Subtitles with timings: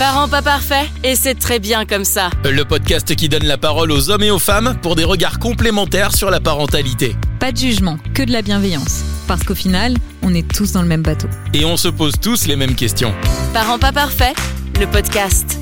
[0.00, 2.30] Parents pas parfaits, et c'est très bien comme ça.
[2.42, 6.16] Le podcast qui donne la parole aux hommes et aux femmes pour des regards complémentaires
[6.16, 7.14] sur la parentalité.
[7.38, 9.04] Pas de jugement, que de la bienveillance.
[9.28, 11.28] Parce qu'au final, on est tous dans le même bateau.
[11.52, 13.12] Et on se pose tous les mêmes questions.
[13.52, 14.34] Parents pas parfaits,
[14.80, 15.59] le podcast.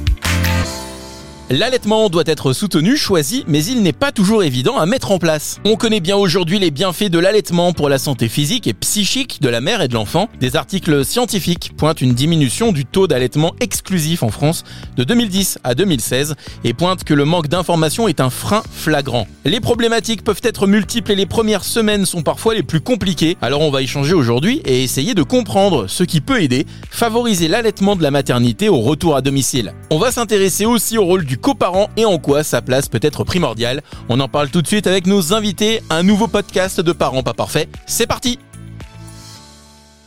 [1.50, 5.60] L'allaitement doit être soutenu, choisi, mais il n'est pas toujours évident à mettre en place.
[5.64, 9.48] On connaît bien aujourd'hui les bienfaits de l'allaitement pour la santé physique et psychique de
[9.48, 10.28] la mère et de l'enfant.
[10.40, 14.62] Des articles scientifiques pointent une diminution du taux d'allaitement exclusif en France
[14.98, 19.26] de 2010 à 2016 et pointent que le manque d'information est un frein flagrant.
[19.46, 23.38] Les problématiques peuvent être multiples et les premières semaines sont parfois les plus compliquées.
[23.40, 27.96] Alors on va échanger aujourd'hui et essayer de comprendre ce qui peut aider, favoriser l'allaitement
[27.96, 29.73] de la maternité au retour à domicile.
[29.88, 33.24] On va s'intéresser aussi au rôle du coparent et en quoi sa place peut être
[33.24, 33.83] primordiale.
[34.09, 37.34] On en parle tout de suite avec nos invités, un nouveau podcast de Parents pas
[37.34, 37.69] parfaits.
[37.87, 38.38] C'est parti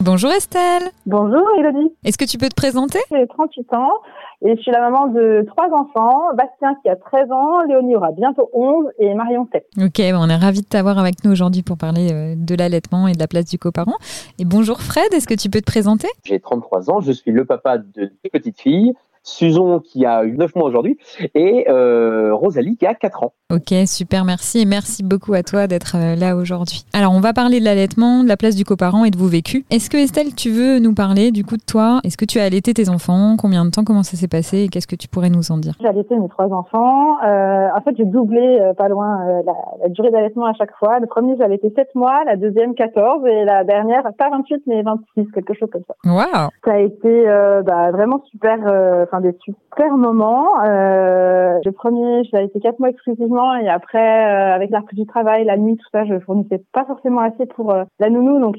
[0.04, 0.90] Bonjour Estelle.
[1.06, 1.94] Bonjour Elodie.
[2.04, 2.98] Est-ce que tu peux te présenter?
[3.12, 3.92] J'ai 38 ans
[4.44, 6.24] et je suis la maman de trois enfants.
[6.36, 9.64] Bastien qui a 13 ans, Léonie aura bientôt 11 et Marion 7.
[9.78, 13.14] Ok, on est ravis de t'avoir avec nous aujourd'hui pour parler euh, de l'allaitement et
[13.14, 13.98] de la place du coparent.
[14.40, 16.08] Et bonjour Fred, est-ce que tu peux te présenter?
[16.24, 18.94] J'ai 33 ans, je suis le papa de deux petites filles.
[19.24, 20.98] Susan qui a eu 9 mois aujourd'hui
[21.36, 23.34] et euh, Rosalie qui a 4 ans.
[23.54, 26.84] Ok, super, merci et merci beaucoup à toi d'être euh, là aujourd'hui.
[26.94, 29.64] Alors, on va parler de l'allaitement, de la place du coparent et de vos vécus.
[29.70, 32.00] Est-ce que Estelle, tu veux nous parler du coup de toi?
[32.04, 33.36] Est-ce que tu as allaité tes enfants?
[33.38, 33.84] Combien de temps?
[33.84, 34.60] Comment ça s'est passé?
[34.60, 35.74] Et qu'est-ce que tu pourrais nous en dire?
[35.82, 37.18] J'ai allaité mes trois enfants.
[37.24, 40.76] Euh, en fait, j'ai doublé euh, pas loin euh, la, la, durée d'allaitement à chaque
[40.78, 41.00] fois.
[41.00, 44.82] Le premier, j'ai allaité 7 mois, la deuxième 14 et la dernière, pas 28 mais
[44.82, 45.96] 26, quelque chose comme ça.
[46.06, 48.60] Waouh Ça a été euh, bah, vraiment super,
[49.12, 50.48] enfin des super moments.
[50.64, 55.46] le premier, j'ai allaité 4 mois exclusivement et après euh, avec la reprise du travail,
[55.46, 58.58] la nuit, tout ça, je fournissais pas forcément assez pour euh, la nounou, donc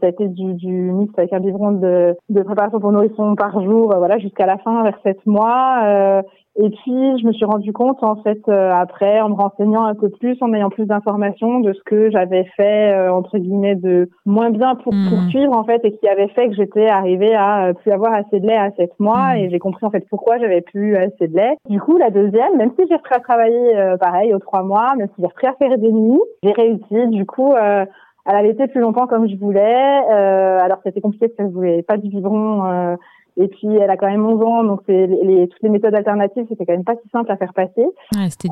[0.00, 3.98] ça a été du, mix avec un biberon de, préparation pour nourrisson par jour, euh,
[3.98, 6.22] voilà, jusqu'à la fin, vers 7 mois.
[6.62, 9.94] Et puis, je me suis rendu compte, en fait, euh, après, en me renseignant un
[9.94, 14.10] peu plus, en ayant plus d'informations de ce que j'avais fait, euh, entre guillemets, de
[14.26, 15.08] moins bien pour mmh.
[15.08, 18.40] poursuivre, en fait, et qui avait fait que j'étais arrivée à euh, plus avoir assez
[18.40, 19.36] de lait à 7 mois, mmh.
[19.36, 21.56] et j'ai compris, en fait, pourquoi j'avais plus assez de lait.
[21.70, 25.08] Du coup, la deuxième, même si j'ai repris à travailler, pareil, aux trois mois, même
[25.14, 28.80] si j'ai repris à faire des nuits, j'ai réussi, du coup, elle avait été plus
[28.80, 30.04] longtemps comme je voulais.
[30.10, 32.96] alors c'était compliqué parce que je voulais pas du biberon
[33.36, 36.46] et puis, elle a quand même 11 ans, donc c'est les, toutes les méthodes alternatives,
[36.48, 37.84] c'était quand même pas si simple à faire passer.
[38.16, 38.48] Ouais, c'était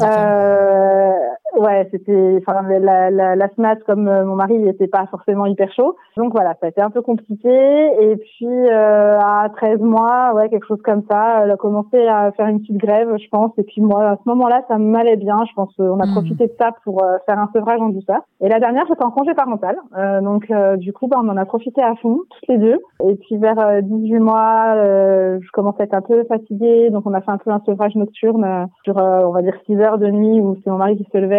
[1.56, 5.72] ouais, c'était, enfin, la, la, la SMAT, comme euh, mon mari, n'était pas forcément hyper
[5.72, 5.96] chaud.
[6.16, 7.48] Donc voilà, ça a été un peu compliqué.
[7.48, 12.32] Et puis, euh, à 13 mois, ouais, quelque chose comme ça, elle a commencé à
[12.32, 13.52] faire une petite grève, je pense.
[13.58, 15.44] Et puis moi, à ce moment-là, ça m'allait bien.
[15.48, 16.12] Je pense qu'on a hmm.
[16.12, 18.20] profité de ça pour euh, faire un sevrage en douceur.
[18.40, 19.76] Et la dernière, j'étais en congé parental.
[19.96, 22.78] Euh, donc, du coup, bah, on en a profité à fond, toutes les deux.
[23.04, 27.14] Et puis, vers 18 mois, euh, je commençais à être un peu fatiguée, donc on
[27.14, 29.98] a fait un peu un sevrage nocturne euh, sur, euh, on va dire, 6 heures
[29.98, 31.37] de nuit où c'est mon mari qui se levait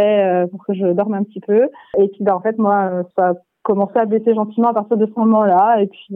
[0.52, 1.70] pour que je dorme un petit peu.
[1.98, 3.34] Et puis, bah, en fait, moi, ça a
[3.64, 5.82] commencé à baisser gentiment à partir de ce moment-là.
[5.82, 6.16] Et puis,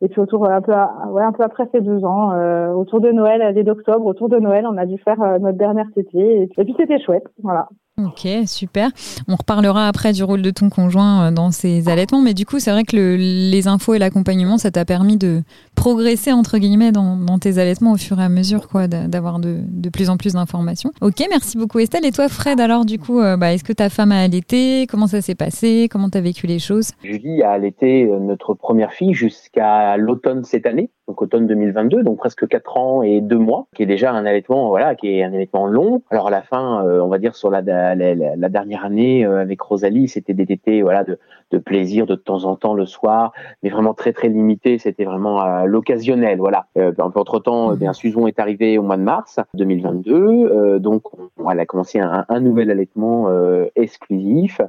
[0.00, 2.32] et puis autour un peu, ouais, un peu après ces deux ans,
[2.74, 6.42] autour de Noël, dès d'octobre, autour de Noël, on a dû faire notre dernière tétée.
[6.42, 7.68] Et puis, c'était chouette, voilà.
[7.98, 8.90] Ok, super.
[9.26, 12.60] On reparlera après du rôle de ton conjoint euh, dans ces allaitements, mais du coup,
[12.60, 15.42] c'est vrai que le, les infos et l'accompagnement, ça t'a permis de
[15.74, 19.58] progresser, entre guillemets, dans, dans, tes allaitements au fur et à mesure, quoi, d'avoir de,
[19.92, 20.92] plus en plus d'informations.
[21.00, 22.06] Ok, merci beaucoup Estelle.
[22.06, 24.86] Et toi, Fred, alors, du coup, euh, bah, est-ce que ta femme a allaité?
[24.88, 25.88] Comment ça s'est passé?
[25.90, 26.92] Comment t'as vécu les choses?
[27.02, 32.18] Julie a allaité euh, notre première fille jusqu'à l'automne cette année donc automne 2022, donc
[32.18, 35.32] presque 4 ans et 2 mois, qui est déjà un allaitement, voilà, qui est un
[35.32, 36.02] allaitement long.
[36.10, 39.40] Alors à la fin, euh, on va dire sur la, la, la, dernière année euh,
[39.40, 41.18] avec Rosalie, c'était des tétés, voilà, de,
[41.50, 43.32] de, plaisir de temps en temps le soir,
[43.62, 44.78] mais vraiment très très limité.
[44.78, 46.66] C'était vraiment à l'occasionnel, voilà.
[46.76, 51.02] Euh, entre temps, bien Susan est arrivée au mois de mars 2022, euh, donc
[51.38, 53.28] on, elle a commencé un, un nouvel allaitement
[53.74, 54.60] exclusif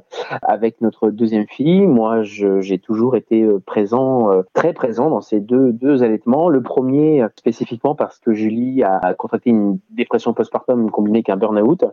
[0.42, 1.86] avec notre deuxième fille.
[1.86, 7.94] Moi, j'ai toujours été présent, très présent dans ces deux deux allaitements le premier, spécifiquement
[7.94, 11.84] parce que Julie a contracté une dépression postpartum combinée qu'un burn-out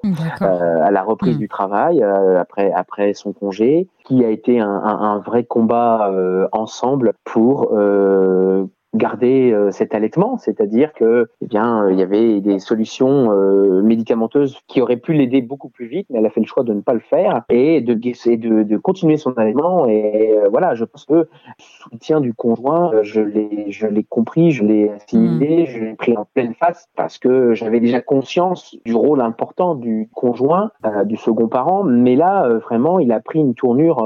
[0.41, 1.39] euh, à la reprise hmm.
[1.39, 6.47] du travail euh, après, après son congé, qui a été un, un, vrai combat euh,
[6.51, 8.65] ensemble pour euh,
[8.95, 13.81] garder euh, cet allaitement, c'est-à-dire que eh bien euh, il y avait des solutions euh,
[13.81, 16.73] médicamenteuses qui auraient pu l'aider beaucoup plus vite, mais elle a fait le choix de
[16.73, 21.05] ne pas le faire et de de, de continuer son allaitement et voilà, je pense
[21.05, 25.65] que le soutien du conjoint, je l'ai je l'ai compris, je l'ai assimilé, mm.
[25.65, 30.09] je l'ai pris en pleine face parce que j'avais déjà conscience du rôle important du
[30.13, 30.71] conjoint,
[31.05, 33.97] du second parent, mais là vraiment il a pris une tournure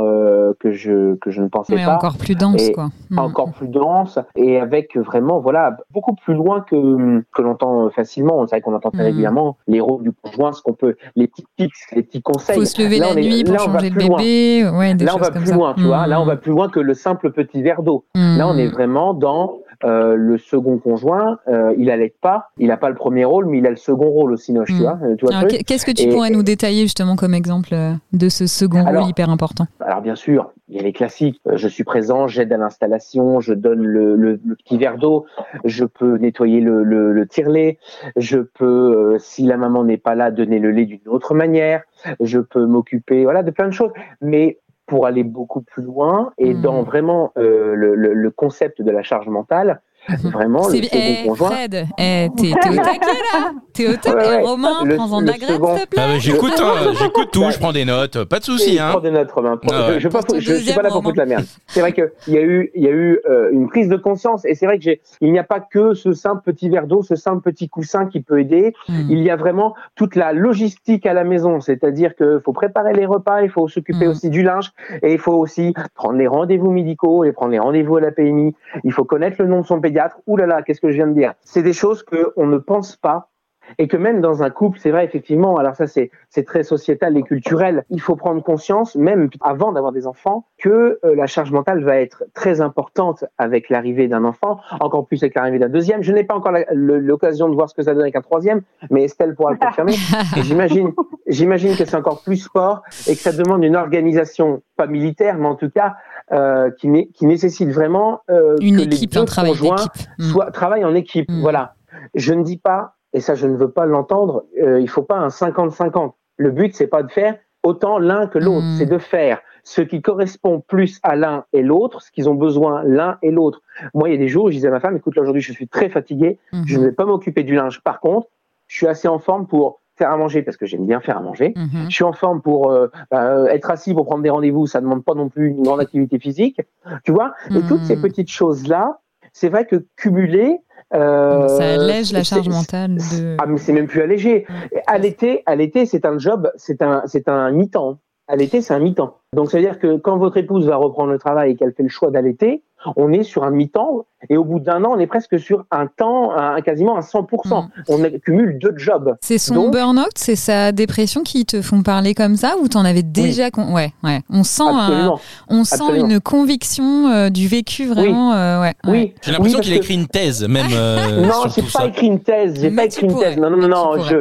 [0.59, 2.89] que je que je ne pensais pas encore plus dense quoi.
[3.11, 3.19] Mm.
[3.19, 8.45] Encore plus dense et avec avec vraiment, voilà, beaucoup plus loin que que l'entend facilement.
[8.47, 9.05] C'est vrai qu'on entend très Mhm.
[9.07, 12.55] régulièrement les rôles du conjoint, ce qu'on peut, les petits tips, les petits conseils.
[12.57, 14.69] Faut se lever Là, la est- nuit pour là, changer le bébé.
[14.77, 15.55] Ouais, des Là, on va comme plus ça.
[15.55, 16.07] loin, tu vois.
[16.07, 16.27] Là, on Mm.
[16.27, 18.05] va plus loin que le simple petit verre d'eau.
[18.15, 18.37] Mm.
[18.37, 21.39] Là, on est vraiment dans euh, le second conjoint.
[21.47, 22.49] Euh, il allait pas.
[22.57, 24.75] Il n'a pas le premier rôle, mais il a le second rôle aussi, Noche, Mm.
[24.75, 24.99] tu vois.
[25.03, 27.93] euh, Tu vois qu'est- Qu'est-ce que tu Et- pourrais nous détailler justement comme exemple euh,
[28.13, 29.65] de ce second Alors- rôle hyper important?
[29.79, 31.39] Alors bien sûr, il y a les classiques.
[31.47, 35.25] Euh, je suis présent, j'aide à l'installation, je donne le, le- le petit verre d'eau,
[35.65, 37.77] je peux nettoyer le, le, le tire-lait,
[38.15, 41.81] je peux, euh, si la maman n'est pas là, donner le lait d'une autre manière,
[42.19, 43.91] je peux m'occuper, voilà, de plein de choses.
[44.21, 44.59] Mais
[44.91, 49.03] pour aller beaucoup plus loin et dans vraiment euh, le, le, le concept de la
[49.03, 49.81] charge mentale,
[50.23, 51.49] vraiment le C'est- second eh, conjoint.
[51.51, 52.99] Fred, eh, t'es t'es au taquet
[53.33, 54.41] là T'es au taquet, Ouais, ouais.
[54.41, 56.01] Romain, Le- prends-en de la graine s'il te plaît.
[56.03, 58.75] Ah bah, j'écoute, hein, j'écoute tout, je prends des notes, pas de souci.
[58.75, 58.89] Et Hein.
[58.91, 59.57] prends des notes, Romain.
[59.57, 59.93] Prends- Ah.
[59.93, 61.45] Je, je, je- je suis pas là pour foutre la merde.
[61.67, 63.95] C'est vrai que il y a eu, il y a eu euh, une prise de
[63.95, 64.89] conscience, et c'est vrai que
[65.21, 68.21] il n'y a pas que ce simple petit verre d'eau, ce simple petit coussin qui
[68.21, 68.73] peut aider.
[68.89, 68.93] Mm.
[69.09, 73.05] Il y a vraiment toute la logistique à la maison, c'est-à-dire que faut préparer les
[73.05, 74.11] repas, il faut s'occuper Mm.
[74.11, 74.71] aussi du linge,
[75.01, 78.53] et il faut aussi prendre les rendez-vous médicaux, et prendre les rendez-vous à la PMI.
[78.83, 80.00] Il faut connaître le nom de son pédiatre.
[80.37, 81.33] Là là, qu'est-ce que je viens de dire?
[81.41, 83.30] C'est des choses que on ne pense pas
[83.77, 87.17] et que même dans un couple, c'est vrai effectivement, alors ça c'est c'est très sociétal
[87.17, 91.51] et culturel, il faut prendre conscience, même avant d'avoir des enfants, que euh, la charge
[91.51, 96.01] mentale va être très importante avec l'arrivée d'un enfant, encore plus avec l'arrivée d'un deuxième.
[96.03, 99.03] Je n'ai pas encore l'occasion de voir ce que ça donne avec un troisième, mais
[99.03, 99.93] Estelle pourra le confirmer.
[100.37, 100.93] J'imagine,
[101.27, 105.47] j'imagine que c'est encore plus fort et que ça demande une organisation, pas militaire, mais
[105.47, 105.95] en tout cas,
[106.31, 109.85] euh, qui, né- qui nécessite vraiment euh, Une que équipe, les deux un travail conjoints.
[110.17, 110.23] Mm.
[110.23, 111.29] soit travaillent en équipe.
[111.29, 111.41] Mm.
[111.41, 111.75] Voilà.
[112.15, 115.17] Je ne dis pas, et ça je ne veux pas l'entendre, euh, il faut pas
[115.17, 116.13] un 50-50.
[116.37, 118.75] Le but c'est pas de faire autant l'un que l'autre, Mm.
[118.77, 122.81] c'est de faire ce qui correspond plus à l'un et l'autre, ce qu'ils ont besoin
[122.83, 123.61] l'un et l'autre.
[123.93, 125.43] Moi, il y a des jours où je disais à ma femme, écoute, là aujourd'hui
[125.43, 126.63] je suis très fatigué, Mhm.
[126.65, 127.81] je ne vais pas m'occuper du linge.
[127.83, 128.27] Par contre,
[128.67, 131.21] je suis assez en forme pour faire à manger parce que j'aime bien faire à
[131.21, 131.53] manger.
[131.55, 131.85] Mhm.
[131.89, 135.03] Je suis en forme pour euh, euh, être assis pour prendre des rendez-vous, ça demande
[135.03, 136.59] pas non plus une grande activité physique,
[137.03, 137.33] tu vois.
[137.51, 139.01] Et toutes ces petites choses là,
[139.33, 140.57] c'est vrai que cumulées,
[140.93, 143.37] euh, Ça allège la charge mentale de.
[143.39, 144.45] Ah, mais c'est même plus allégé.
[144.87, 147.99] À l'été, à l'été, c'est un job, c'est un, c'est un mi-temps.
[148.27, 149.17] À l'été, c'est un mi-temps.
[149.33, 151.83] Donc, ça veut dire que quand votre épouse va reprendre le travail et qu'elle fait
[151.83, 152.63] le choix d'allaiter,
[152.95, 155.87] on est sur un mi-temps et au bout d'un an, on est presque sur un
[155.87, 157.65] temps, un, quasiment à 100%.
[157.65, 157.69] Mm.
[157.89, 159.15] On accumule deux jobs.
[159.21, 162.85] C'est son Donc- burn-out, c'est sa dépression qui te font parler comme ça ou t'en
[162.85, 165.15] avais déjà con- ouais ouais on sent un-
[165.49, 166.07] on sent Absolument.
[166.09, 168.91] une conviction euh, du vécu vraiment euh, ouais, ouais.
[168.91, 169.13] Oui.
[169.23, 171.85] J'ai l'impression Oui, qu'il parce écrit une thèse, même euh, Non, j'ai pas ça.
[171.87, 172.59] écrit une thèse.
[172.61, 173.37] J'ai Mais pas écrit une thèse.
[173.37, 173.99] Non, non, non, non.
[174.03, 174.17] Je,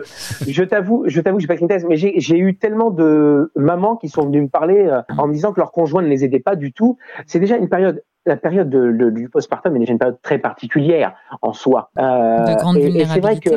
[0.48, 1.84] je t'avoue, je t'avoue, que j'ai pas écrit une thèse.
[1.88, 5.32] Mais j'ai, j'ai eu tellement de mamans qui sont venues me parler euh, en me
[5.34, 6.96] disant que leur conjoint ne les aidait pas du tout.
[7.26, 8.02] C'est déjà une période.
[8.26, 11.90] La période de, de- du postpartum est déjà une période très particulière en soi.
[11.98, 13.50] Euh, de grande et, et c'est vrai que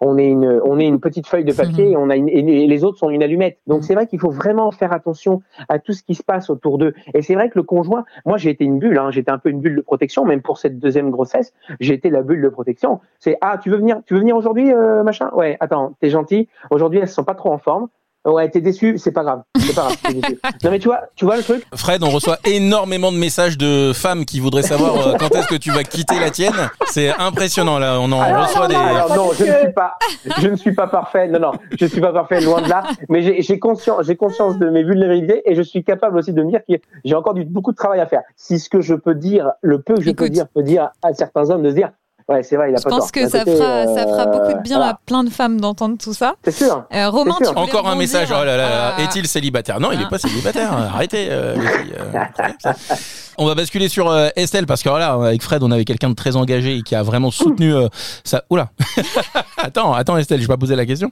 [0.00, 2.66] on est une, on est une petite feuille de papier et on a une, et
[2.68, 3.58] les autres sont une allumette.
[3.66, 3.82] Donc Mhm.
[3.82, 6.94] c'est vrai qu'il faut vraiment faire attention à tout ce qui se passe autour d'eux.
[7.12, 9.48] Et c'est vrai que le conjoint, moi j'ai été une bulle, hein, j'étais un peu
[9.48, 13.00] une bulle de protection, même pour cette deuxième grossesse, j'ai été la bulle de protection.
[13.18, 15.30] C'est ah tu veux venir, tu veux venir aujourd'hui, euh, machin?
[15.34, 16.48] Ouais, attends, t'es gentil.
[16.70, 17.88] Aujourd'hui elles sont pas trop en forme.
[18.24, 19.96] Ouais, t'es déçu, c'est pas grave, c'est pas grave.
[20.02, 20.38] t'es déçu.
[20.62, 21.66] Non mais tu vois, tu vois le truc?
[21.74, 25.56] Fred, on reçoit énormément de messages de femmes qui voudraient savoir euh, quand est-ce que
[25.56, 26.70] tu vas quitter la tienne.
[26.86, 28.74] C'est impressionnant là, on en Alors, reçoit des.
[28.74, 29.98] Alors non, je ne suis pas,
[30.40, 31.28] je ne suis pas parfait.
[31.28, 32.84] Non, non, je suis pas parfait, loin de là.
[33.08, 36.42] Mais j'ai j'ai conscience, j'ai conscience de mes vulnérabilités et je suis capable aussi de
[36.42, 38.22] me dire que j'ai encore du, beaucoup de travail à faire.
[38.36, 41.12] Si ce que je peux dire, le peu que je peux dire, peut dire à
[41.12, 41.90] certains hommes de se dire,
[42.28, 43.12] ouais, c'est vrai, il a je pas pense tort.
[43.12, 44.92] que ça côté, fera ça fera euh, beaucoup de bien voilà.
[44.92, 46.84] à plein de femmes d'entendre tout ça C'est sûr.
[46.92, 48.28] Euh, Romain tu Encore un message.
[48.30, 48.94] Oh là là, là.
[48.96, 49.02] Ah.
[49.02, 49.80] est-il célibataire?
[49.80, 50.10] Non, il n'est Ah.
[50.10, 50.72] pas célibataire.
[50.72, 51.94] Arrêtez, euh, les filles.
[53.38, 56.14] on va basculer sur euh, Estelle parce que là, avec Fred, on avait quelqu'un de
[56.14, 57.88] très engagé et qui a vraiment soutenu euh,
[58.24, 58.44] ça.
[58.50, 58.70] Oula.
[59.58, 61.10] attends, attends, Estelle, je vais pas poser la question.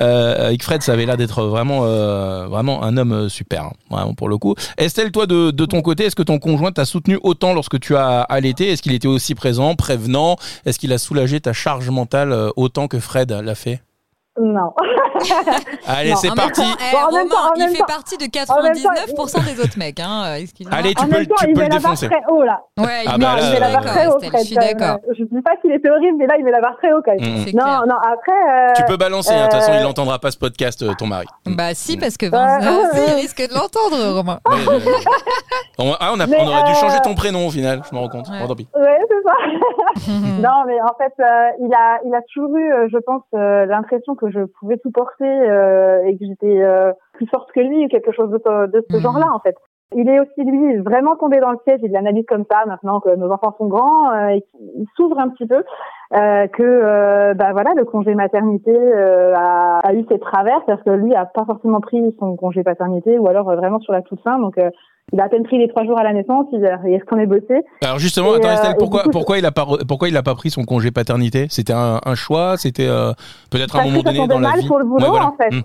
[0.00, 3.72] Euh, avec Fred, ça avait l'air d'être vraiment, euh, vraiment un homme euh, super, hein,
[3.90, 4.54] vraiment pour le coup.
[4.76, 7.96] Estelle, toi, de, de ton côté, est-ce que ton conjoint t'a soutenu autant lorsque tu
[7.96, 8.70] as allaité?
[8.70, 10.36] Est-ce qu'il était aussi présent, prévenant?
[10.66, 13.80] Est-ce qu'il a soulagé ta charge mentale autant que Fred l'a fait?
[14.40, 14.72] Non.
[15.86, 16.60] Allez, Non, c'est En parti.
[16.60, 18.72] temps, eh, Bon, en même Romain, temps, en il fait temps- partie de en même
[18.74, 20.00] temps, 99% des autres mecs.
[20.00, 20.22] Hein.
[20.26, 20.76] euh, excuse-moi.
[20.76, 22.08] Allez, tu en peux, même temps, tu il peux met le la barre défoncer.
[22.08, 22.60] très haut là.
[22.78, 24.18] Ouais, Ah il bah met- là, il met suis la barre très haut.
[24.20, 24.98] Je suis d'accord.
[25.16, 27.12] Je dis pas qu'il était horrible, mais là, il met la barre très haut quand
[27.14, 27.20] même.
[27.20, 27.44] Mm.
[27.46, 27.84] C'est Non, clair.
[27.86, 28.32] non, après.
[28.32, 30.92] euh, Tu peux balancer, hein, de toute façon, euh, il n'entendra pas ce podcast, euh,
[30.98, 31.26] ton mari.
[31.46, 34.40] Bah si, parce que Euh, Vincent, euh, il risque de l'entendre, Romain.
[34.48, 34.52] Euh,
[35.78, 37.94] on, ah, on, a- Mais, on aurait dû euh, changer ton prénom au final, je
[37.94, 38.26] me rends compte.
[38.28, 38.66] Bon, tant pis.
[38.74, 39.34] Ouais, c'est ça.
[40.44, 43.64] Non, mais en fait, euh, il a, il a toujours eu, euh, je pense, euh,
[43.66, 47.84] l'impression que je pouvais tout porter euh, et que j'étais euh, plus forte que lui
[47.84, 49.02] ou quelque chose de, de ce Mhm.
[49.02, 49.56] genre-là, en fait.
[49.94, 53.00] Il est aussi lui vraiment tombé dans le piège et de l'analyse comme ça maintenant
[53.00, 55.62] que nos enfants sont grands euh, et qu'il s'ouvre un petit peu
[56.14, 60.82] euh, que euh, bah voilà le congé maternité euh, a, a, eu ses travers parce
[60.82, 64.20] que lui a pas forcément pris son congé paternité ou alors vraiment sur la toute
[64.22, 64.54] fin donc
[65.12, 67.62] il a à peine pris les trois jours à la naissance, il, est bossé.
[67.82, 70.64] Alors justement, attends Estelle, pourquoi, pourquoi il a pas pourquoi il a pas pris son
[70.64, 71.46] congé paternité?
[71.50, 72.88] C'était un, un, choix, c'était
[73.50, 74.66] peut-être un moment donné dans la vie.
[74.66, 75.50] pour le boulot en fait.
[75.50, 75.62] Mmh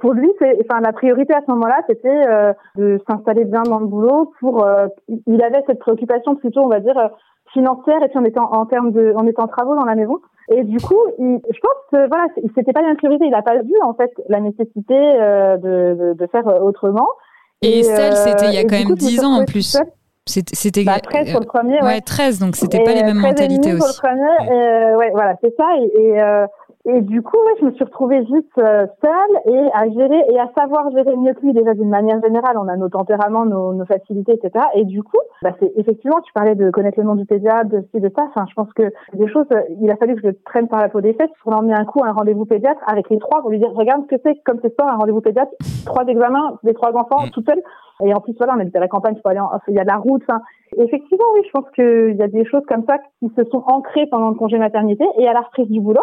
[0.00, 3.78] pour lui, c'est, enfin, la priorité à ce moment-là, c'était euh, de s'installer bien dans
[3.78, 4.32] le boulot.
[4.40, 4.86] Pour, euh,
[5.26, 7.08] il avait cette préoccupation plutôt, on va dire, euh,
[7.52, 10.18] financière et puis on était en, termes de, on était en travaux dans la maison.
[10.50, 12.26] Et du coup, il, je pense que voilà,
[12.56, 13.26] c'était pas une priorité.
[13.26, 17.08] Il n'a pas vu en fait la nécessité de, de, de, faire autrement.
[17.60, 19.78] Et, et celle, c'était il y a quand même dix ans en plus.
[20.24, 21.94] C'était bah, 13 sur le premier, ouais.
[21.94, 23.92] ouais 13, donc c'était pas les mêmes mentalités aussi.
[23.92, 25.66] Sur le premier, ouais, voilà, c'est ça.
[25.78, 26.20] Et, et
[26.84, 30.40] et du coup, ouais, je me suis retrouvée juste euh, seule et à gérer et
[30.40, 32.58] à savoir gérer mieux que lui déjà d'une manière générale.
[32.58, 34.64] On a nos tempéraments, nos, nos facilités, etc.
[34.74, 37.84] Et du coup, bah, c'est effectivement, tu parlais de connaître le nom du pédiatre, de
[37.92, 38.24] ci, de ça.
[38.28, 38.82] Enfin, je pense que
[39.14, 39.46] des choses,
[39.80, 41.84] il a fallu que je le traîne par la peau des fesses pour l'emmener un
[41.84, 44.34] coup à un rendez-vous pédiatre avec les trois pour lui dire, regarde ce que c'est,
[44.44, 45.52] comme c'est ça, un rendez-vous pédiatre,
[45.86, 47.30] trois examens, des trois enfants, mm.
[47.30, 47.62] tout seul.
[48.04, 49.84] Et en plus, voilà, on habite à la campagne, il faut aller il y a
[49.84, 50.22] de la route.
[50.28, 50.40] Enfin,
[50.76, 54.06] effectivement, oui, je pense qu'il y a des choses comme ça qui se sont ancrées
[54.10, 56.00] pendant le congé maternité et à la reprise du boulot.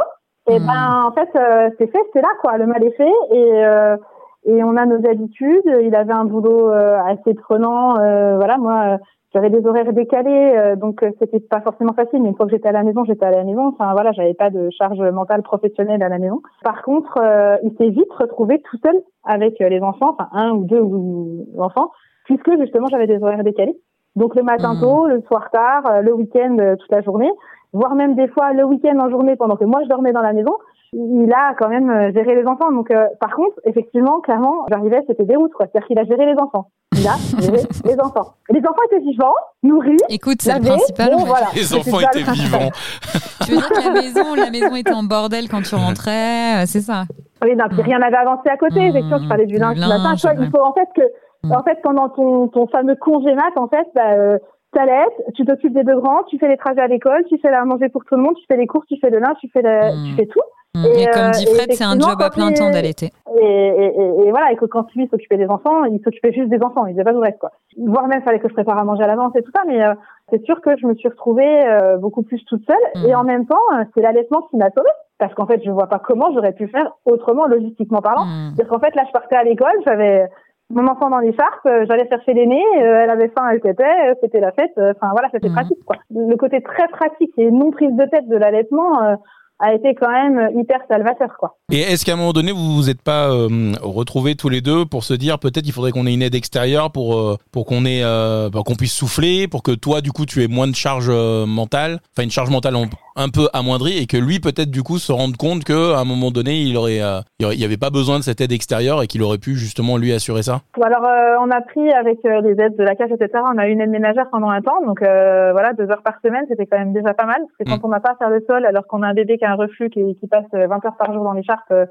[0.50, 0.65] Et hmm.
[0.65, 3.98] ben en fait euh, c'est fait, c'est là quoi, le mal est fait et euh,
[4.46, 5.70] et on a nos habitudes.
[5.84, 8.98] Il avait un boulot euh, assez prenant, voilà moi
[9.32, 12.24] j'avais des horaires décalés donc c'était pas forcément facile.
[12.24, 13.68] Mais une fois que j'étais à la maison, j'étais à la maison.
[13.68, 16.41] Enfin voilà, j'avais pas de charge mentale professionnelle à la maison.
[16.63, 17.20] Par contre,
[17.63, 21.91] il s'est vite retrouvé tout seul avec les enfants, enfin un ou deux ou, enfants,
[22.25, 23.77] puisque justement j'avais des horaires décalés.
[24.15, 24.82] Donc le matin hmm.
[24.82, 27.29] tôt, le soir tard, le week-end toute la journée
[27.74, 30.34] voire même des fois le week-end en journée pendant que moi je dormais dans la
[30.34, 30.54] maison,
[30.94, 32.72] il a quand même euh, géré les enfants.
[32.72, 35.68] Donc, euh, par contre, effectivement, clairement, j'arrivais, c'était déroute, quoi.
[35.68, 36.70] C'est-à-dire qu'il a géré les enfants.
[36.94, 38.34] Il a géré les enfants.
[38.50, 39.98] Les enfants étaient vivants, nourris.
[40.10, 41.12] Écoute, c'est le principal.
[41.26, 41.48] voilà.
[41.54, 42.70] Les enfants étaient vivants.
[43.46, 46.66] tu veux dire que la maison, la maison était en bordel quand tu rentrais, euh,
[46.66, 47.04] c'est ça.
[47.44, 48.80] Oui, non, puis rien n'avait avancé à côté.
[48.80, 50.34] Mmh, effectivement, tu parlais du linge ce matin.
[50.42, 51.04] il faut en fait que,
[51.44, 51.52] mmh.
[51.54, 54.40] en fait, pendant ton, ton fameux congé mat, en fait, bah,
[54.72, 57.66] t'allaites, tu t'occupes des deux grands, tu fais les trajets à l'école, tu fais la
[57.66, 59.62] manger pour tout le monde, tu fais les courses, tu fais le linge, tu fais,
[59.62, 60.10] le, mmh.
[60.10, 60.42] tu fais tout.
[60.76, 60.86] Mmh.
[60.86, 63.10] Et, comme dit euh, Fred, c'est un job à plein temps d'allaiter.
[63.42, 66.62] Et, et, et, voilà, et que quand lui s'occupait des enfants, il s'occupait juste des
[66.62, 67.52] enfants, il faisait pas tout reste, quoi.
[67.78, 69.94] Voire même, fallait que je prépare à manger à l'avance et tout ça, mais euh,
[70.30, 73.04] c'est sûr que je me suis retrouvée euh, beaucoup plus toute seule.
[73.04, 73.08] Mmh.
[73.08, 73.56] Et en même temps,
[73.96, 74.90] c'est l'allaitement qui m'a sauvée.
[75.18, 78.26] Parce qu'en fait, je vois pas comment j'aurais pu faire autrement, logistiquement parlant.
[78.56, 80.30] Parce qu'en fait, là, je partais à l'école, j'avais
[80.70, 84.14] mon enfant dans l'écharpe, euh, j'allais chercher l'aîné, euh, elle avait faim, elle tétait, euh,
[84.22, 84.74] c'était la fête.
[84.78, 85.56] Enfin voilà, c'était mhm.
[85.56, 85.98] pratique quoi.
[86.12, 89.18] Le côté très pratique et non prise de tête de l'allaitement
[89.60, 91.58] a été quand même hyper salvateur quoi.
[91.72, 94.86] Et est-ce qu'à un moment donné vous vous êtes pas euh, retrouvés tous les deux
[94.86, 97.86] pour se dire peut-être il faudrait qu'on ait une aide extérieure pour euh, pour qu'on
[97.86, 101.10] ait euh, qu'on puisse souffler pour que toi du coup tu aies moins de charge
[101.10, 102.76] mentale, enfin une charge mentale
[103.16, 106.06] un peu amoindrie et que lui peut-être du coup se rende compte que à un
[106.06, 107.00] moment donné il aurait
[107.39, 110.13] il y avait pas besoin de cette aide extérieure et qu'il aurait pu justement lui
[110.13, 110.62] assurer ça.
[110.82, 111.08] Alors
[111.42, 113.30] on a pris avec les aides de la CAF etc.
[113.54, 116.46] On a eu une aide ménagère pendant un temps donc voilà deux heures par semaine
[116.48, 117.89] c'était quand même déjà pas mal parce que quand mmh.
[117.89, 119.56] on n'a pas à faire le sol alors qu'on a un bébé qui a un
[119.56, 121.86] reflux qui, qui passe 20 heures par jour dans l'écharpe euh,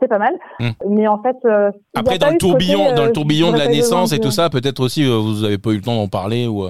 [0.00, 0.34] c'est pas mal.
[0.58, 0.70] Hmm.
[0.88, 4.18] Mais en fait, euh, après dans le tourbillon, dans le tourbillon de la naissance et
[4.18, 6.68] tout ça, peut-être aussi euh, vous avez pas eu le temps d'en parler ou.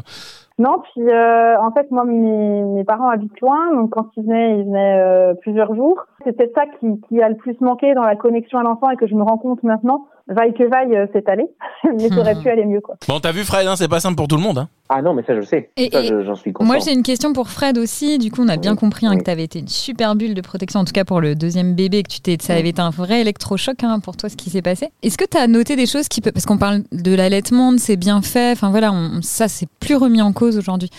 [0.59, 4.65] Non, puis en fait, moi, mes, mes, parents habitent loin, donc quand ils venaient, ils
[4.65, 6.07] venaient plusieurs jours.
[6.25, 8.97] C'est peut-être ça qui, qui, a le plus manqué dans la connexion à l'enfant et
[8.97, 10.07] que je me rends compte maintenant.
[10.29, 11.45] Vaille que vaille, c'est allé,
[11.85, 12.95] mais ça aurait pu aller mieux, quoi.
[13.09, 14.59] Bon, t'as vu, Fred, hein, c'est pas simple pour tout le monde.
[14.59, 14.69] Hein.
[14.89, 15.71] Ah non, mais ça, je sais.
[15.77, 15.91] Et,
[16.25, 18.19] j'en suis Moi, j'ai une question pour Fred aussi.
[18.19, 20.41] Du coup, on a bien compris hein, que tu avais été une super bulle de
[20.43, 22.91] protection, en tout cas pour le deuxième bébé, que tu t'es, ça avait été un
[22.91, 24.91] vrai électrochoc hein, pour toi, ce qui s'est passé.
[25.03, 26.33] Est-ce que tu as noté des choses qui peuvent.
[26.33, 30.33] Parce qu'on parle de l'allaitement, de ses bienfaits, enfin voilà, ça, c'est plus remis en
[30.33, 30.91] cause aujourd'hui.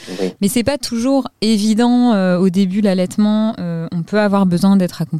[0.41, 3.55] Mais c'est pas toujours évident euh, au début, l'allaitement.
[3.59, 5.12] Euh, on peut avoir besoin d'être accompagné.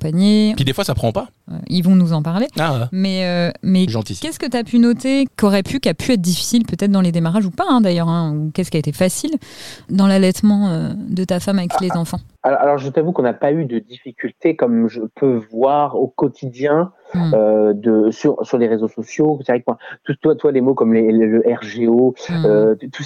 [0.55, 1.27] Puis des fois, ça prend pas.
[1.51, 2.47] Euh, ils vont nous en parler.
[2.59, 6.21] Ah, mais mais qu'est-ce que tu as pu noter qu'aurait pu, qui a pu être
[6.21, 9.31] difficile peut-être dans les démarrages ou pas hein, d'ailleurs, ou qu'est-ce qui a été facile
[9.89, 12.19] dans l'allaitement euh, de ta femme avec les enfants?
[12.43, 16.91] alors, je t'avoue qu'on n'a pas eu de difficultés comme je peux voir au quotidien
[17.13, 17.33] hmm.
[17.33, 19.39] euh, de sur sur les réseaux sociaux.
[19.45, 19.71] C'est vrai que
[20.03, 22.45] tout, toi, toi, les mots comme les, le RGO, hmm.
[22.45, 23.03] euh, tout,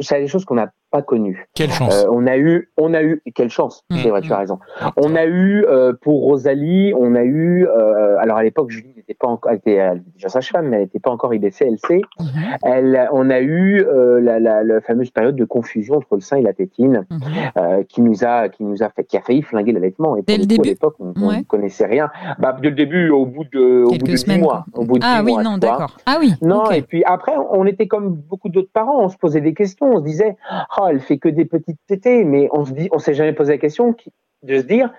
[0.00, 1.48] c'est des choses qu'on n'a pas connues.
[1.54, 2.04] Quelle chance.
[2.04, 3.84] Euh, on a eu, on a eu, quelle chance.
[3.90, 3.96] Hmm.
[4.02, 4.58] C'est vrai, tu as raison.
[4.96, 7.66] On a eu euh, pour Rosalie, on a eu.
[7.66, 10.76] Euh, alors à l'époque, Julie n'était pas encore, elle était elle était déjà sage-femme, mais
[10.76, 12.02] elle n'était pas encore IBCLC.
[12.20, 12.26] Mhm.
[12.62, 16.36] Elle, on a eu euh, la, la, la fameuse période de confusion entre le sein
[16.36, 17.20] et la tétine, Mhm.
[17.56, 20.16] euh, qui nous a, qui nous a fait, qui a failli flinguer l'allaitement.
[20.16, 22.10] Et pour Dès le coup, début à l'époque, on ne connaissait rien.
[22.38, 25.22] Bah, dès le début, au bout de, au bout de mois, au bout de Ah
[25.24, 25.96] oui, mois, non, d'accord.
[26.06, 26.32] Ah oui.
[26.40, 29.92] Non, et puis après, on était comme beaucoup d'autres parents, on se posait des questions,
[29.92, 30.36] on se disait,
[30.78, 33.52] oh, elle fait que des petites tétées, mais on se dit, on s'est jamais posé
[33.52, 33.94] la question
[34.42, 34.90] de se dire,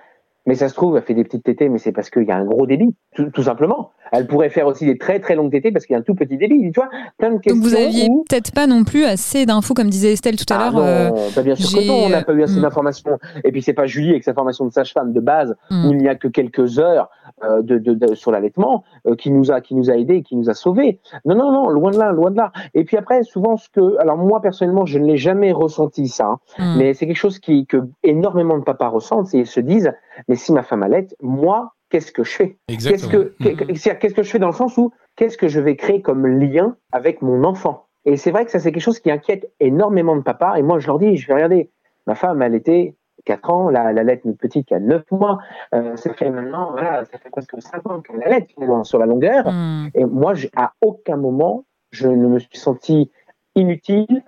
[0.46, 2.36] mais ça se trouve, elle fait des petites tétées, mais c'est parce qu'il y a
[2.36, 3.90] un gros débit, tout, tout simplement.
[4.12, 6.14] Elle pourrait faire aussi des très très longues tétées parce qu'il y a un tout
[6.14, 6.88] petit débit, tu vois,
[7.18, 7.60] plein de questions.
[7.60, 10.56] Donc vous aviez où- peut-être pas non plus assez d'infos, comme disait Estelle tout à
[10.56, 10.72] ah l'heure.
[10.74, 13.18] non, euh, bah bien sûr que non, on n'a pas eu assez euh, d'informations.
[13.44, 15.86] Et puis c'est pas Julie avec sa formation de sage-femme de base Mm.
[15.86, 17.10] où il n'y a que quelques heures
[17.42, 20.36] euh, de, de, de- sur l'allaitement euh, qui nous a qui nous a aidés, qui
[20.36, 21.00] nous a sauvés.
[21.24, 22.52] Non non non, loin de là, loin de là.
[22.74, 26.26] Et puis après souvent ce que alors moi personnellement je ne l'ai jamais ressenti ça,
[26.26, 26.78] hein, hmm.
[26.78, 29.92] mais c'est quelque chose qui que énormément de papas ressentent, c'est ils se disent
[30.28, 32.56] mais si ma femme allait, moi qu'est-ce que je fais?
[32.68, 35.76] Qu'est-ce que c'est-à-dire, qu'est-ce que je fais dans le sens où qu'est-ce que je vais
[35.76, 37.86] créer comme lien avec mon enfant?
[38.04, 40.56] Et c'est vrai que ça c'est quelque chose qui inquiète énormément de papas.
[40.56, 41.70] Et moi je leur dis, je vais regarder,
[42.06, 42.94] ma femme elle était
[43.24, 45.38] 4 ans, la, la lettre une petite qui a 9 mois,
[45.74, 49.06] euh, ça fait maintenant voilà, ça fait presque 5 ans qu'elle allait finalement sur la
[49.06, 49.46] longueur.
[49.46, 49.88] Hmm.
[49.94, 53.10] Et moi à aucun moment je ne me suis senti
[53.54, 54.22] inutile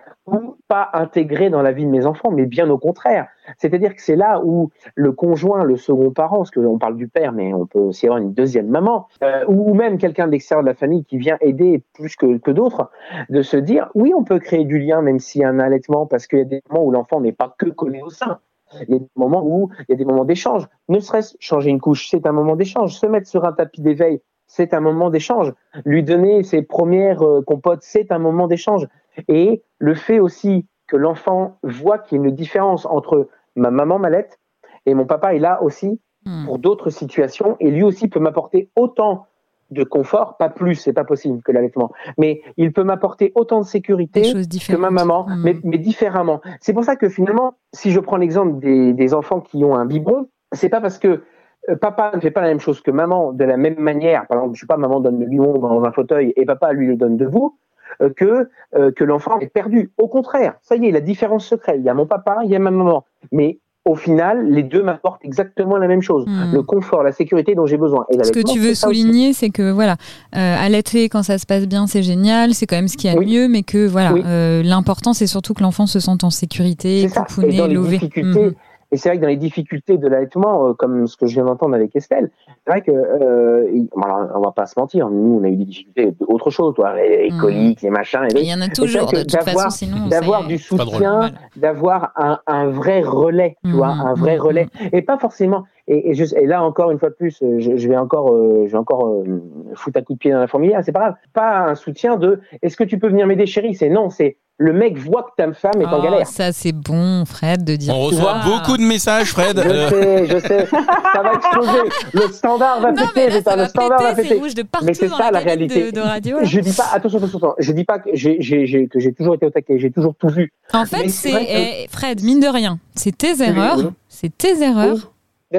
[0.69, 3.29] pas intégré dans la vie de mes enfants, mais bien au contraire.
[3.57, 7.33] C'est-à-dire que c'est là où le conjoint, le second parent, parce qu'on parle du père,
[7.33, 10.75] mais on peut aussi avoir une deuxième maman, euh, ou même quelqu'un d'extérieur de la
[10.75, 12.91] famille qui vient aider plus que, que d'autres,
[13.31, 16.07] de se dire, oui, on peut créer du lien même s'il y a un allaitement,
[16.07, 18.39] parce qu'il y a des moments où l'enfant n'est pas que collé au sein.
[18.87, 20.67] Il y a des moments où il y a des moments d'échange.
[20.89, 22.95] Ne serait-ce changer une couche, c'est un moment d'échange.
[22.95, 25.53] Se mettre sur un tapis d'éveil, c'est un moment d'échange.
[25.85, 28.87] Lui donner ses premières euh, compotes, c'est un moment d'échange.
[29.27, 33.99] Et le fait aussi que l'enfant voit qu'il y a une différence entre ma maman
[33.99, 34.39] Malette
[34.87, 36.47] et mon papa est là aussi Hmm.
[36.47, 39.27] pour d'autres situations et lui aussi peut m'apporter autant
[39.71, 43.65] de confort, pas plus, c'est pas possible que l'allaitement, mais il peut m'apporter autant de
[43.65, 45.43] sécurité que ma maman, Hmm.
[45.45, 46.41] mais, mais différemment.
[46.61, 49.87] C'est pour ça que finalement, si je prends l'exemple des, des enfants qui ont un
[49.87, 51.23] biberon, c'est pas parce que
[51.69, 54.27] euh, papa ne fait pas la même chose que maman de la même manière.
[54.27, 56.89] Par exemple, je sais pas, maman donne le biberon dans un fauteuil et papa lui
[56.89, 57.57] le donne debout.
[58.03, 59.91] Euh, que euh, que l'enfant est perdu.
[59.99, 61.77] Au contraire, ça y est, la différence se crée.
[61.79, 64.83] Il y a mon papa, il y a ma maman, mais au final, les deux
[64.83, 66.53] m'apportent exactement la même chose Hmm.
[66.53, 68.05] le confort, la sécurité dont j'ai besoin.
[68.11, 69.97] Et Ce que tu veux souligner, c'est que voilà,
[70.37, 73.13] euh, allaiter quand ça se passe bien, c'est génial, c'est quand même ce qu'il y
[73.13, 73.33] a de Oui.
[73.35, 74.23] mieux, mais que voilà, Oui.
[74.27, 77.93] euh, l'important c'est surtout que l'enfant se sente en sécurité, les lové.
[77.93, 78.55] difficultés, Mhm.
[78.93, 81.47] et c'est vrai que dans les difficultés de l'allaitement, euh, comme ce que je viens
[81.47, 82.31] d'entendre avec Estelle,
[82.69, 86.13] c'est vrai que, euh, on va pas se mentir, nous, on a eu des difficultés
[86.21, 87.41] d'autre chose, toi, les, les Mhm.
[87.41, 90.07] coliques, les machins, Il y en a toujours, de toute d'avoir- façon, sinon.
[90.09, 95.01] d'avoir du soutien, d'avoir un, un vrai relais, tu vois, un vrai mhm, relais, et
[95.01, 95.65] pas forcément.
[95.87, 98.65] Et, et, je- et là encore une fois de plus, je, je vais encore, euh,
[98.67, 99.41] je vais encore euh,
[99.75, 101.15] foutre un coup de pied dans la fourmilière, c'est pas grave.
[101.33, 103.75] Pas un soutien de, est-ce que tu peux venir m'aider, chérie?
[103.75, 106.27] C'est non, c'est le mec voit que ta femme est en Oh, galère.
[106.27, 107.95] ça c'est bon, Fred, de dire.
[107.97, 108.17] On ça.
[108.17, 109.57] reçoit beaucoup de messages, Fred.
[109.57, 110.67] Je Euh, sais, je sais,
[111.15, 111.79] ça va exploser.
[112.13, 114.41] Le standard va Non, péter, mais là, ça le va standard va péter, c'est péter.
[114.41, 115.87] rouge de partout Mais c'est dans ça, la réalité.
[115.87, 116.39] De, de radio.
[116.43, 119.79] Je dis pas, attention, attention, attention, je dis pas que j'ai, toujours été au taquet,
[119.79, 120.53] j'ai toujours tout vu.
[120.73, 121.37] En fait, c'est que-
[121.85, 123.87] eh, Fred, mine de rien, c'est tes erreurs, oui.
[124.09, 125.13] c'est tes erreurs, Oui, sûr.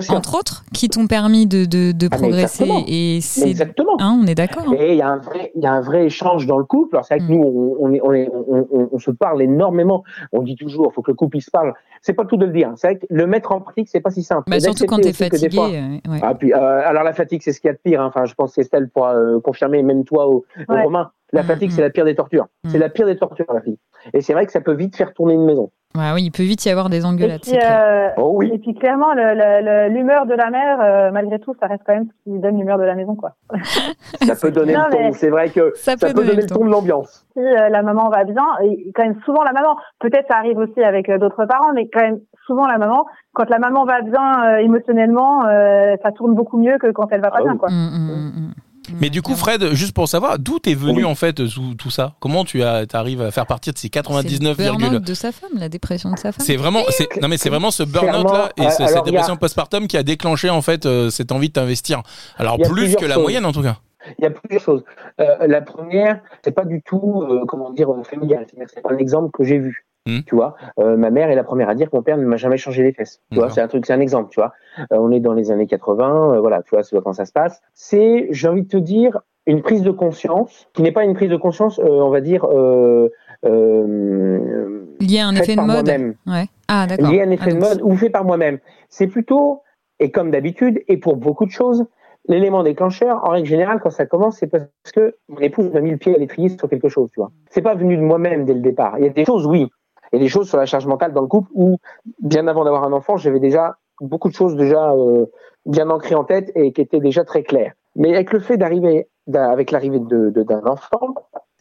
[0.10, 2.64] Entre autres, qui t'ont permis de, de, de Ah, progresser.
[2.64, 2.84] exactement.
[2.88, 3.50] Et c'est.
[3.50, 3.96] exactement.
[4.00, 4.64] Hein, on est d'accord.
[4.68, 4.76] hein.
[4.78, 6.96] Et il y a un vrai, il y a un vrai échange dans le couple.
[6.96, 7.36] Alors c'est vrai que Mm.
[7.36, 7.44] nous,
[7.80, 10.04] on, on, est, on, est, on, on- on se parle énormément.
[10.32, 11.74] On dit toujours, il faut que le couple il se parle.
[12.02, 12.72] C'est pas tout de le dire.
[12.76, 14.44] C'est vrai que le mettre en pratique, c'est pas si simple.
[14.50, 15.50] Bah, surtout quand que des fatigué.
[15.56, 16.20] fois- euh, ouais.
[16.22, 18.02] Ah, puis, euh, alors la fatigue, c'est ce qu'il y a de pire.
[18.02, 18.08] hein.
[18.08, 20.74] Enfin, je pense qu'Estelle pourra euh, confirmer, même toi, au, au.
[20.84, 21.12] Romain.
[21.32, 21.72] La Mm, fatigue, mm.
[21.74, 22.48] c'est la pire des tortures.
[22.64, 22.70] Mm.
[22.70, 23.78] C'est la pire des tortures, la fille.
[24.14, 25.72] Et c'est vrai que ça peut vite faire tourner une maison.
[25.96, 27.82] Ouais, oui, il peut vite y avoir des Et engueulades, puis, c'est clair.
[27.84, 28.52] euh, Oh oui.
[28.54, 31.94] et puis clairement, le- le- l'humeur de la mère, euh, malgré tout, ça reste quand
[31.96, 33.32] même ce qui donne l'humeur de la maison, quoi.
[34.22, 35.14] Ça peut donner Non, le ton.
[35.14, 37.26] C'est vrai que Ça ça peut peut donner donner le ton de l'ambiance.
[37.34, 40.60] Si euh, la maman va bien, et quand même souvent la maman, peut-être ça arrive
[40.60, 44.02] aussi avec euh, d'autres parents, mais quand même souvent la maman, quand la maman va
[44.02, 47.54] bien euh, émotionnellement, euh, ça tourne beaucoup mieux que quand elle va pas Ah bien,
[47.54, 47.58] oui.
[47.58, 47.70] quoi.
[47.70, 48.54] Mm, mm, mm, mm.
[49.00, 49.36] Mais du coup.
[49.36, 51.04] Fred, juste pour savoir, d'où t'es venu Oui.
[51.06, 52.16] en fait sous tout ça?
[52.20, 55.52] Comment tu as, arrives à faire partir de ces C'est 99, le de sa femme,
[55.56, 56.46] la dépression de sa femme.
[56.46, 56.82] c'est vraiment,
[57.22, 59.98] non mais c'est vraiment ce burn-out là et euh, alors, cette a- dépression postpartum qui
[59.98, 62.02] a déclenché en fait euh, cette envie de t'investir.
[62.38, 63.24] Alors plus que la choses.
[63.24, 63.78] moyenne en tout cas.
[64.18, 64.84] Il y a plusieurs choses.
[65.20, 68.46] Euh, la première, c'est pas du tout, euh, comment dire, familial.
[68.74, 69.86] C'est pas un exemple que j'ai vu.
[70.06, 70.20] Hmm.
[70.26, 72.38] Tu vois, Euh, ma mère est la première à dire que mon père ne m'a
[72.38, 73.22] jamais changé les fesses.
[73.32, 74.30] Tu vois, c'est un truc, c'est un exemple.
[74.32, 76.34] Tu vois, Euh, on est dans les années 80.
[76.36, 77.62] euh, voilà, tu vois, c'est quand ça se passe.
[77.74, 81.30] C'est, j'ai envie de te dire, une prise de conscience qui n'est pas une prise
[81.30, 82.46] de conscience, euh, on va dire.
[82.46, 83.10] Euh,
[83.46, 85.86] euh, Lié à un effet de par mode.
[85.86, 86.16] moi-même.
[86.28, 86.46] Ouais.
[86.68, 87.10] Ah, d'accord.
[87.12, 88.60] lié à un effet Ah, de mode ou fait par moi-même.
[88.90, 89.62] C'est plutôt,
[90.00, 91.86] et comme d'habitude, et pour beaucoup de choses,
[92.28, 95.92] l'élément déclencheur, en règle générale, quand ça commence, c'est parce que mon épouse m'a mis
[95.92, 97.32] le pied à l'étrier sur quelque chose, tu vois.
[97.50, 98.96] C'est pas venu de moi-même dès le départ.
[99.00, 99.68] Il y a des choses, oui.
[100.14, 101.78] A des choses sur la charge mentale dans le couple où,
[102.22, 105.26] bien avant d'avoir un enfant, j'avais déjà beaucoup de choses déjà euh,
[105.66, 107.74] bien ancrées en tête et qui étaient déjà très claires.
[107.96, 111.16] Mais avec le fait d'arriver, avec l'arrivée de, d'un enfant,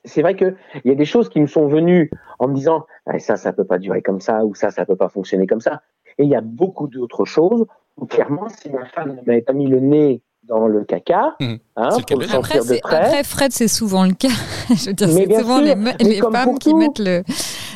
[0.04, 3.18] c'est vrai qu'il y a des choses qui me sont venues en me disant ah,
[3.18, 5.82] ça, ça peut pas durer comme ça, ou ça, ça peut pas fonctionner comme ça.
[6.18, 9.66] Et il y a beaucoup d'autres choses où clairement, si ma femme m'avait pas mis
[9.66, 11.54] le nez dans le caca, mmh.
[11.76, 12.96] hein, pour le sentir de près.
[12.96, 14.28] Après, Fred, c'est souvent le cas.
[14.70, 17.22] Je veux dire, c'est souvent les, les femmes qui mettent le,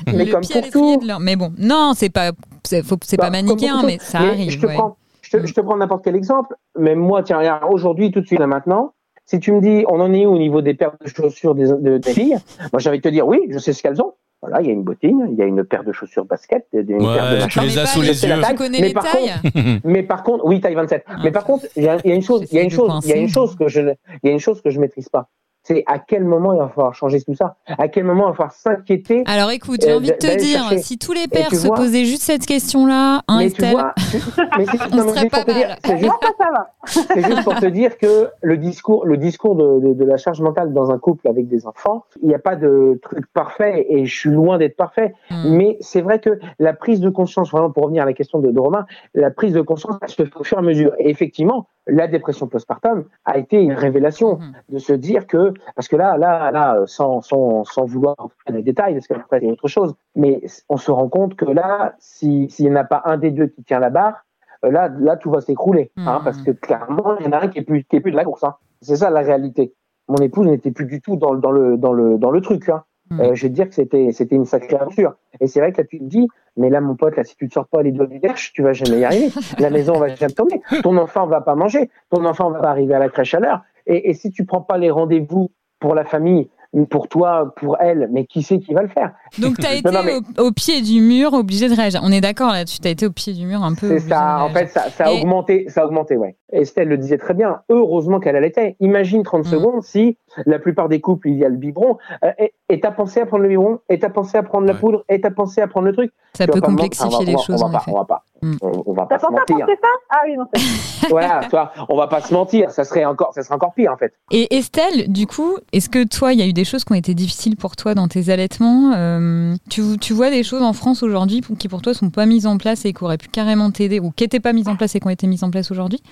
[0.07, 1.21] mais le comme pied pour à de leur...
[1.21, 2.33] Mais bon, non, c'est pas,
[2.65, 4.51] c'est, c'est bah, pas manichéen, mais ça mais arrive.
[4.51, 4.75] Je te, ouais.
[4.75, 6.55] prends, je te, je te prends n'importe quel exemple.
[6.79, 10.01] Même moi, tiens, regarde, aujourd'hui, tout de suite, là maintenant, si tu me dis, on
[10.01, 12.37] en est où au niveau des paires de chaussures des, de, des filles?
[12.73, 14.15] Moi, j'ai envie de te dire, oui, je sais ce qu'elles ont.
[14.43, 16.81] Voilà, il y a une bottine, il y a une paire de chaussures basket, une
[16.81, 18.29] Ouais, paire de tu les as pas, sous les yeux.
[18.29, 18.45] taille.
[18.49, 19.35] Tu connais mais les par tailles?
[19.41, 21.05] Contre, mais par contre, oui, taille 27.
[21.07, 21.17] Ah.
[21.23, 22.71] mais par contre, il y a, il y a une chose, il y a une
[22.71, 24.81] chose, il y a une chose que je, il y a une chose que je
[24.81, 25.29] maîtrise pas.
[25.65, 27.57] C'est à quel moment il va falloir changer tout ça?
[27.67, 29.23] À quel moment il va falloir s'inquiéter?
[29.27, 30.79] Alors écoute, j'ai Euh, envie de te dire, chercher.
[30.79, 35.21] si tous les pères se vois- posaient juste cette question-là, un mais c'est on serait
[35.21, 35.79] juste pas pour te dire, mal.
[35.85, 36.71] c'est juste Moi, ça, ça va.
[37.15, 40.41] C'est juste pour te dire que le discours, le discours de, de, de la charge
[40.41, 44.05] mentale dans un couple avec des enfants, il n'y a pas de truc parfait et
[44.05, 45.15] je suis loin d'être parfait.
[45.31, 45.55] Hmm.
[45.57, 48.51] Mais c'est vrai que la prise de conscience, vraiment pour revenir à la question de,
[48.51, 50.93] de Romain, la prise de conscience elle se fait au fur et à mesure.
[50.99, 54.53] Et effectivement, la dépression postpartum a été une révélation Mhm.
[54.71, 58.63] de se dire que, parce que là, là, là, sans, sans, sans vouloir dans les
[58.63, 62.67] détails, parce qu'après c'est autre chose, mais on se rend compte que là, si- s'il
[62.67, 64.25] n'y en a pas un des deux qui tient la barre,
[64.65, 66.25] euh, là, là, tout va s'écrouler, hein, Mhm.
[66.25, 68.17] parce que clairement, il y en a un qui est plus, qui est plus de
[68.17, 68.45] la course.
[68.45, 68.55] Hein.
[68.81, 69.75] C'est ça la réalité.
[70.09, 72.69] Mon épouse n'était plus du tout dans, le- dans le, dans le, dans le truc.
[72.69, 72.83] Hein.
[73.11, 73.21] Mhm.
[73.21, 75.15] Euh, je vais te dire que c'était, c'était une sacrée aventure.
[75.41, 77.49] Et c'est vrai que là, tu te dis, mais là, mon pote, là, si tu
[77.49, 79.29] te sors pas les doigts du derche, tu vas jamais y arriver.
[79.59, 80.61] La maison va jamais tomber.
[80.83, 81.91] Ton enfant va pas manger.
[82.11, 83.63] Ton enfant va pas arriver à la crèche à l'heure.
[83.87, 86.49] Et, et si tu prends pas les rendez-vous pour la famille,
[86.89, 89.13] pour toi, pour elle, mais qui c'est qui va le faire?
[89.39, 92.01] Donc tu as été non, mais- au, au pied du mur, obligé de réagir.
[92.03, 93.89] On est d'accord là-dessus, tu as été au pied du mur un peu.
[93.89, 94.43] C'est ça.
[94.43, 95.67] En fait, ça, ça a Et- augmenté.
[95.69, 96.37] Ça a augmenté, ouais.
[96.53, 97.61] Estelle le disait très bien.
[97.71, 98.77] Heureusement qu'elle allaitait.
[98.81, 99.51] Imagine 30 Mm.
[99.51, 101.99] secondes si la plupart des couples, il y a le biberon.
[102.25, 104.73] Euh, et et t'as pensé à prendre le biberon Et t'as pensé à prendre la
[104.73, 104.79] Ouais.
[104.81, 107.35] poudre Et t'as pensé à prendre le truc Ça Tu peut pas complexifier va- les
[107.35, 107.91] on va- choses on en va pas, effet.
[107.93, 108.25] on va pas.
[108.43, 108.55] Mm.
[108.63, 109.67] On, on va pas se mentir.
[109.69, 109.89] ça?
[110.11, 112.71] Ah oui, non, c'est voilà, toi, on va pas se mentir.
[112.71, 114.15] Ça serait encore, ça serait encore pire en fait.
[114.31, 116.97] Et Estelle, du coup, est-ce que toi, il y a eu des choses qui ont
[116.97, 121.03] été difficiles pour toi dans tes allaitements Euh, tu, tu vois des choses en France
[121.03, 124.01] aujourd'hui qui pour toi sont pas mises en place et qui auraient pu carrément t'aider
[124.01, 126.03] ou qui n'étaient pas mises en place et qui ont été mises en place aujourd'hui?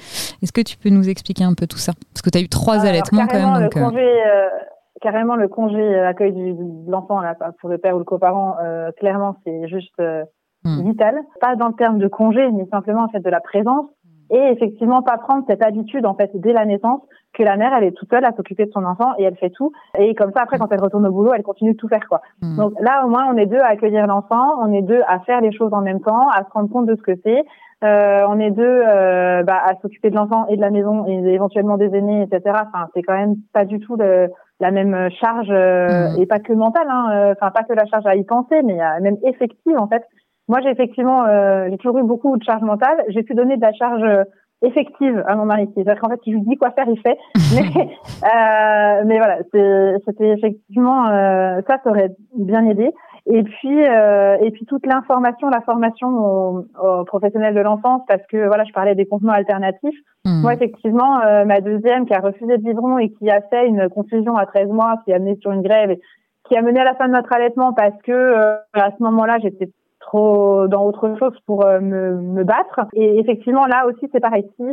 [0.43, 1.93] Est-ce que tu peux nous expliquer un peu tout ça?
[2.13, 3.63] Parce que tu as eu trois Alors, allaitements quand carrément, même.
[3.65, 4.49] Donc, le euh, congé, euh,
[5.01, 8.57] carrément, le congé euh, accueil du, de l'enfant là, pour le père ou le coparent,
[8.63, 10.25] euh, clairement, c'est juste euh,
[10.63, 10.83] Hmm.
[10.83, 11.19] vital.
[11.41, 13.87] Pas dans le terme de congé, mais simplement en fait de la présence.
[14.29, 17.01] Et effectivement, pas prendre cette habitude en fait dès la naissance
[17.33, 19.49] que la mère elle est toute seule à s'occuper de son enfant et elle fait
[19.49, 19.73] tout.
[19.99, 22.21] Et comme ça après quand elle retourne au boulot, elle continue de tout faire quoi.
[22.43, 22.57] hmm.
[22.57, 25.41] Donc là au moins on est deux à accueillir l'enfant, on est deux à faire
[25.41, 27.43] les choses en même temps, à se rendre compte de ce que c'est.
[27.83, 31.15] Euh, on est deux euh, bah, à s'occuper de l'enfant et de la maison et
[31.33, 32.43] éventuellement des aînés, etc.
[32.55, 34.29] Enfin, c'est quand même pas du tout le-
[34.61, 36.21] la même charge euh, Mhm.
[36.23, 36.87] et pas que mentale.
[36.91, 40.03] Hein, euh, enfin, pas que la charge à y penser, mais même effective en fait.
[40.49, 43.03] Moi, j'ai effectivement, euh, j'ai toujours eu beaucoup de charge mentale.
[43.09, 44.03] J'ai pu donner de la charge
[44.63, 45.71] effective à mon mari.
[45.75, 47.17] C'est-à-dire qu'en fait, il lui dit quoi faire, il fait.
[47.55, 47.89] Mais,
[48.25, 49.39] euh, mais voilà,
[50.05, 52.93] c'était effectivement euh, ça, ça aurait bien aidé.
[53.33, 58.27] Et puis, euh, et puis toute l'information, la formation aux, aux professionnels de l'enfance, parce
[58.27, 59.99] que voilà, je parlais des contenus alternatifs.
[60.25, 60.43] hmm.
[60.43, 63.89] Moi, effectivement, euh, ma deuxième qui a refusé le biberon et qui a fait une
[63.89, 66.01] confusion à 13 mois, qui a mené sur une grève, et
[66.49, 69.39] qui a mené à la fin de notre allaitement parce que euh, à ce moment-là,
[69.41, 72.81] j'étais trop dans autre chose pour euh, me, me battre.
[72.95, 74.45] Et effectivement, là aussi, c'est pareil.
[74.57, 74.65] Si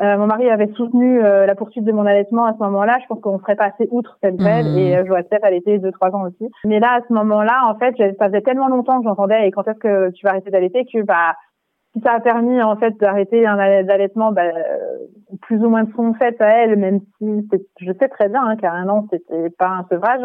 [0.00, 3.06] euh, mon mari avait soutenu euh, la poursuite de mon allaitement à ce moment-là, je
[3.06, 4.78] pense qu'on serait passé outre cette grève Mhm.
[4.78, 6.50] et euh, je vois peut-être allaiter deux trois ans aussi.
[6.64, 9.66] Mais là, à ce moment-là, en fait, ça faisait tellement longtemps que j'entendais et quand
[9.68, 11.34] est-ce que tu vas arrêter d'allaiter que bah
[11.94, 14.98] si ça a permis en fait d'arrêter un alla- allaitement bah, euh,
[15.42, 18.42] plus ou moins de son fait à elle, même si c'est- je sais très bien
[18.44, 20.20] hein, qu'à un an c'était pas un sevrage,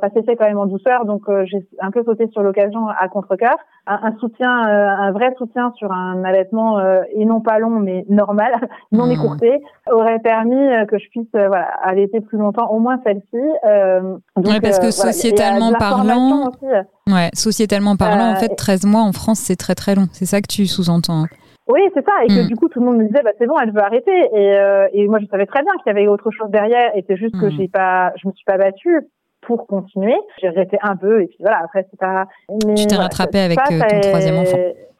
[0.00, 2.88] ça s'est fait quand même en douceur, donc euh, j'ai un peu sauté sur l'occasion
[2.88, 3.56] à contre-cœur.
[3.86, 7.70] Un, un soutien, euh, un vrai soutien sur un allaitement euh, et non pas long
[7.80, 8.52] mais normal,
[8.92, 9.12] non Mhm.
[9.12, 10.56] écourté, aurait permis
[10.88, 13.38] que je puisse voilà allaiter plus longtemps, au moins celle-ci.
[13.64, 14.00] Euh,
[14.36, 17.12] donc, Ouais, parce que voilà, sociétalement la parlant, aussi.
[17.12, 20.06] Ouais, sociétalement parlant, en fait, 13 mois en France, c'est très très long.
[20.12, 21.24] C'est ça que tu sous-entends.
[21.24, 21.26] hein.
[21.68, 22.46] Oui, c'est ça, et que Mm.
[22.46, 24.86] du coup tout le monde me disait bah c'est bon, elle veut arrêter, et, euh,
[24.92, 27.36] et moi je savais très bien qu'il y avait autre chose derrière, et c'est juste
[27.40, 27.50] que Mm.
[27.58, 29.00] j'ai pas, je me suis pas battue
[29.46, 30.16] pour continuer.
[30.40, 32.26] J'ai arrêté un peu, et puis voilà, après c'est pas.
[32.66, 32.96] Mais Tu t'es
[33.40, 34.56] ça- avec, ça, euh, ton troisième enfant.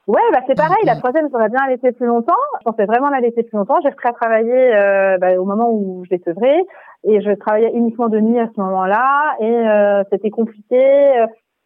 [0.06, 0.76] Ouais, bah c'est pareil.
[0.84, 2.32] La troisième, j'aurais bien allaité plus longtemps.
[2.60, 3.74] Je pensais vraiment l'allaiter plus longtemps.
[3.82, 6.62] J'ai repris à travailler euh, bah, au moment où je l'ai sevré
[7.02, 10.78] et je travaillais uniquement de nuit à ce moment-là et euh, c'était compliqué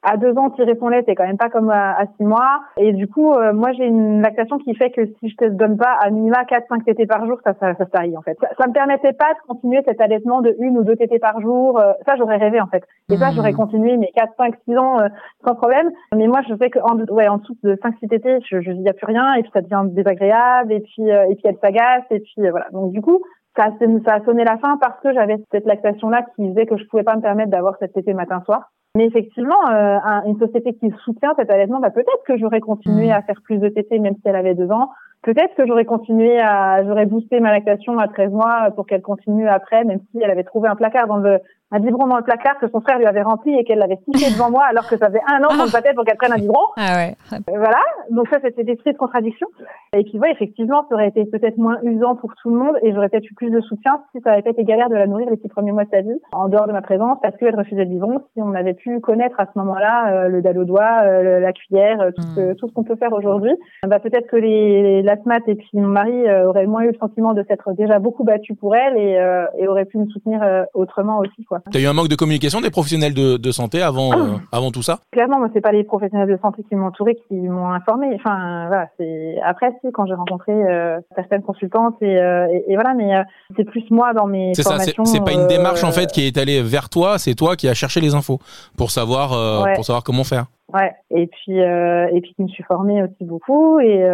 [0.03, 2.61] à deux ans, tirer son lait, c'est quand même pas comme à, six mois.
[2.79, 5.77] Et du coup, euh, moi, j'ai une lactation qui fait que si je te donne
[5.77, 8.39] pas à minima 4-5 tétés par jour, ça, ça, ça s'arrive, en fait.
[8.41, 11.41] Ça, ça me permettait pas de continuer cet allaitement de une ou deux tétés par
[11.41, 11.79] jour.
[11.79, 12.83] Euh, ça, j'aurais rêvé, en fait.
[13.11, 13.57] Et ça, j'aurais mmh.
[13.57, 15.09] continué mes 4, 5, 6 ans euh,
[15.47, 15.91] sans problème.
[16.15, 18.89] Mais moi, je sais qu'en ouais, en dessous de 5, 6 tétés, je, je dis,
[18.89, 19.35] a plus rien.
[19.35, 20.73] Et puis, ça devient désagréable.
[20.73, 22.05] Et puis, et puis, elle s'agace.
[22.11, 22.67] Et puis, voilà.
[22.73, 23.21] Donc, du coup,
[23.57, 23.67] ça,
[24.07, 27.03] ça a sonné la fin parce que j'avais cette lactation-là qui faisait que je pouvais
[27.03, 28.71] pas me permettre d'avoir cette tétée matin-soir.
[28.97, 33.13] Mais effectivement, euh, une société qui soutient cet allaitement, bah, peut-être que j'aurais continué mmh.
[33.13, 34.91] à faire plus de TT même si elle avait deux ans.
[35.23, 39.49] Peut-être que j'aurais continué à, j'aurais boosté ma lactation à 13 mois pour qu'elle continue
[39.49, 41.39] après, même si elle avait trouvé un placard dans le,
[41.73, 44.33] un biberon dans le placard que son frère lui avait rempli et qu'elle l'avait sifflé
[44.33, 46.39] devant moi alors que ça faisait un an qu'on se battait pour qu'elle prenne un
[46.39, 46.67] biberon.
[46.77, 47.17] Ah ouais.
[47.49, 47.81] Voilà.
[48.11, 49.47] Donc ça, c'était des de contradiction.
[49.93, 52.93] Et puis, ouais, effectivement, ça aurait été peut-être moins usant pour tout le monde et
[52.93, 55.29] j'aurais peut-être eu plus de soutien si ça avait pas été galère de la nourrir
[55.31, 57.85] les six premiers mois de sa vie, en dehors de ma présence, parce qu'elle refusait
[57.85, 58.21] le biberon.
[58.35, 61.53] Si on avait pu connaître à ce moment-là euh, le dalle au doigt, euh, la
[61.53, 62.57] cuillère, euh, tout, ce, hmm.
[62.57, 63.53] tout ce qu'on peut faire aujourd'hui,
[63.87, 65.11] bah, peut-être que les, les
[65.47, 68.75] et puis mon mari auraient moins eu le sentiment de s'être déjà beaucoup battu pour
[68.75, 69.19] elle et,
[69.59, 70.41] et auraient pu me soutenir
[70.73, 71.60] autrement aussi, quoi.
[71.73, 74.83] T'as eu un manque de communication des professionnels de, de santé avant, euh, avant tout
[74.83, 75.01] ça?
[75.13, 78.09] Clairement, moi, c'est pas les professionnels de santé qui m'ont entouré qui m'ont informé.
[78.15, 82.95] Enfin, voilà, c'est après, c'est quand j'ai rencontré euh, certaines consultantes et, euh, et, voilà,
[82.95, 83.11] mais
[83.57, 85.05] c'est plus moi dans mes formations.
[85.05, 87.75] C'est pas une démarche en fait qui est allée vers toi, c'est toi qui as
[87.75, 88.39] cherché les infos
[88.77, 89.31] pour savoir,
[89.75, 90.47] pour savoir comment faire.
[90.73, 94.05] Ouais, et puis et puis qui me suis formée aussi beaucoup et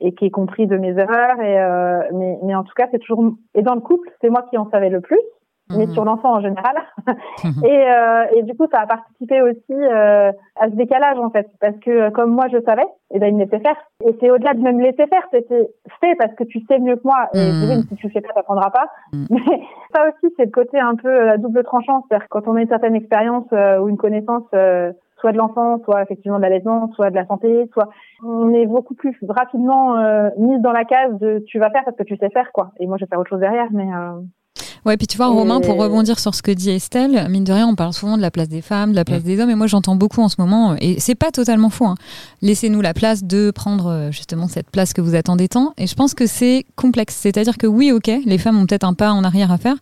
[0.00, 3.34] et qui est compris de mes erreurs et mais mais en tout cas c'est toujours
[3.54, 5.20] et dans le couple c'est moi qui en savais le plus
[5.70, 5.92] mais mhm.
[5.92, 6.76] sur l'enfant en général.
[7.64, 11.46] Et, euh, et du coup, ça a participé aussi euh, à ce décalage en fait,
[11.60, 13.76] parce que euh, comme moi je savais, et eh ben il me laissait faire.
[14.04, 15.68] Et c'est au-delà de même laisser faire, c'était
[16.00, 17.28] fait parce que tu sais mieux que moi.
[17.34, 17.82] Et mmh.
[17.88, 18.88] si tu fais pas, t'apprendras pas.
[19.12, 19.26] Mhm.
[19.30, 19.60] Mais
[19.94, 22.68] ça aussi, c'est le côté un peu la double tranchant, c'est-à-dire quand on a une
[22.68, 24.44] certaine expérience ou une connaissance.
[24.50, 27.88] soit de l'enfant, soit effectivement de l'allaitement, soit de la santé, soit
[28.22, 29.96] on est beaucoup plus rapidement
[30.38, 32.72] mise dans la case de tu vas faire parce que tu sais faire quoi.
[32.78, 33.88] Et moi je vais faire autre chose derrière, mais
[34.84, 37.66] Ouais, puis tu vois, Romain, pour rebondir sur ce que dit Estelle, mine de rien,
[37.66, 39.26] on parle souvent de la place des femmes, de la place mm.
[39.26, 41.86] des hommes, et moi j'entends beaucoup en ce moment, et c'est pas totalement faux.
[41.86, 41.94] Hein.
[42.42, 45.94] Laissez-nous la place de prendre euh, justement cette place que vous attendez tant, et je
[45.94, 47.16] pense que c'est complexe.
[47.18, 49.76] C'est-à-dire que oui, ok, les femmes ont peut-être un pas en arrière à faire,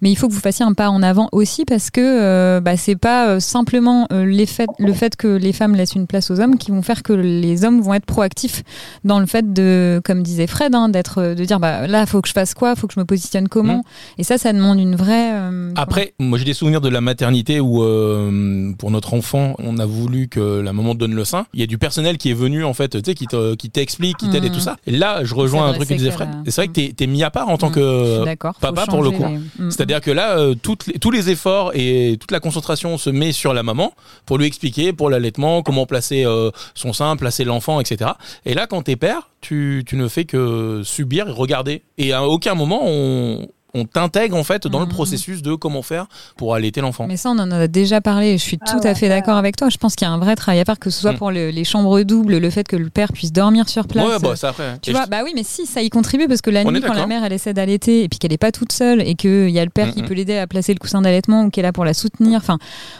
[0.00, 2.78] mais il faut que vous fassiez un pas en avant aussi, parce que euh, bah,
[2.78, 6.70] c'est pas euh, simplement le fait que les femmes laissent une place aux hommes qui
[6.70, 8.62] vont faire que les hommes vont être proactifs
[9.04, 12.28] dans le fait de, comme disait Fred, hein, d'être, de dire bah là, faut que
[12.28, 13.82] je fasse quoi, faut que je me positionne comment, mm.
[14.18, 15.32] et ça, ça demande une vraie.
[15.32, 19.78] Euh, Après, moi j'ai des souvenirs de la maternité où euh, pour notre enfant, on
[19.78, 21.46] a voulu que la maman donne le sein.
[21.54, 24.30] Il y a du personnel qui est venu en fait, tu sais, qui t'explique, qui
[24.30, 24.76] t'aide et tout ça.
[24.86, 26.28] Et là, je rejoins un truc que disait Fred.
[26.46, 28.24] C'est vrai que t'es es mis à part en tant que
[28.60, 29.24] papa pour le coup.
[29.24, 33.10] Mm, C'est-à-dire que là, euh, toutes les, tous les efforts et toute la concentration se
[33.10, 33.92] met sur la maman
[34.24, 36.24] pour lui expliquer pour l'allaitement comment placer
[36.74, 38.10] son sein, placer l'enfant, etc.
[38.44, 41.82] Et là, quand t'es père, tu, tu ne fais que subir et regarder.
[41.98, 43.46] Et à aucun moment on,
[43.76, 44.90] on t'intègre en fait dans le mmh.
[44.90, 47.06] processus de comment faire pour allaiter l'enfant.
[47.06, 48.38] Mais ça, on en a déjà parlé.
[48.38, 49.68] Je suis ah tout à fait d'accord avec toi.
[49.68, 51.18] Je pense qu'il y a un vrai travail à faire, que ce soit mmh.
[51.18, 54.06] pour les chambres doubles, le fait que le père puisse dormir sur place.
[54.06, 54.78] Ouais, bah ça après.
[54.82, 57.06] Tu vois, bah oui, mais si, ça y contribue parce que la nuit, quand la
[57.06, 59.64] mère elle essaie d'allaiter et puis qu'elle est pas toute seule et qu'il y a
[59.64, 61.84] le père qui peut l'aider à placer le coussin d'allaitement ou qui est là pour
[61.84, 62.58] la soutenir, enfin,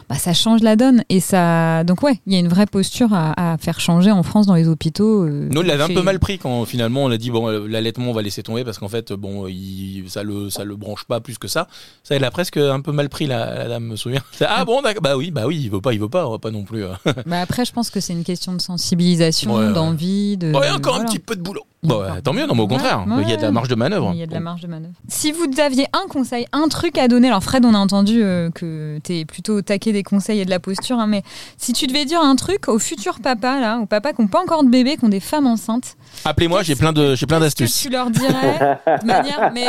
[0.08, 1.84] bah ça change la donne et ça.
[1.84, 4.68] Donc ouais, il y a une vraie posture à, faire changer en France dans les
[4.68, 5.24] hôpitaux.
[5.24, 8.10] Euh, Nous, il l'avait un peu mal pris quand finalement on a dit bon, l'allaitement
[8.10, 11.20] on va laisser tomber parce qu'en fait, bon, il, ça le ça le branche pas
[11.20, 11.68] plus que ça.
[12.02, 14.22] Ça, elle a presque un peu mal pris, la, dame, me souvient.
[14.48, 16.84] Ah bon, bah oui, bah oui, il veut pas, il veut pas, pas non plus.
[16.84, 16.98] Hein.
[17.26, 20.52] bah après, je pense que c'est une question de sensibilisation, d'envie, de.
[20.52, 21.66] Ouais, encore un petit peu de boulot.
[21.82, 24.10] Bon, tant mieux, non, mais au contraire, il y a de la marge de manœuvre.
[24.12, 24.94] Il y a de la marge de manœuvre.
[25.08, 28.50] Si vous aviez un conseil, un truc à donner, alors Fred, on a entendu euh,
[28.50, 31.22] que tu es plutôt taqué des conseils et de la posture, hein, mais
[31.58, 34.42] si tu devais dire un truc au futur papa, là, aux papas qui n'ont pas
[34.42, 35.96] encore de bébé, qui ont des femmes enceintes.
[36.24, 37.82] Appelez-moi, j'ai plein de, j'ai plein d'astuces.
[37.82, 39.66] Tu leur dirais de manière, mais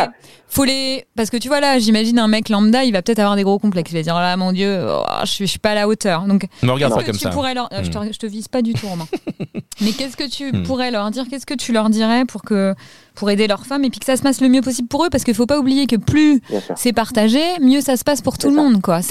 [0.48, 3.36] faut les, parce que tu vois là, j'imagine un mec lambda, il va peut-être avoir
[3.36, 3.92] des gros complexes.
[3.92, 6.24] Il va dire, oh là, mon Dieu, oh, je, suis, suis pas à la hauteur.
[6.24, 7.30] Donc, me regarde pas comme ça.
[7.30, 7.70] Pourrais leur...
[7.72, 8.14] je, te, hmm.
[8.14, 9.08] je te vise pas du tout, Romain.
[9.82, 10.64] mais qu'est-ce que tu hmm.
[10.64, 11.97] pourrais leur dire Qu'est-ce que tu leur dirais
[12.28, 12.74] pour que
[13.16, 15.10] pour aider leurs femmes et puis que ça se passe le mieux possible pour eux
[15.10, 16.42] parce qu'il faut pas oublier que plus
[16.76, 19.02] c'est partagé, mieux ça se passe pour tout le monde quoi.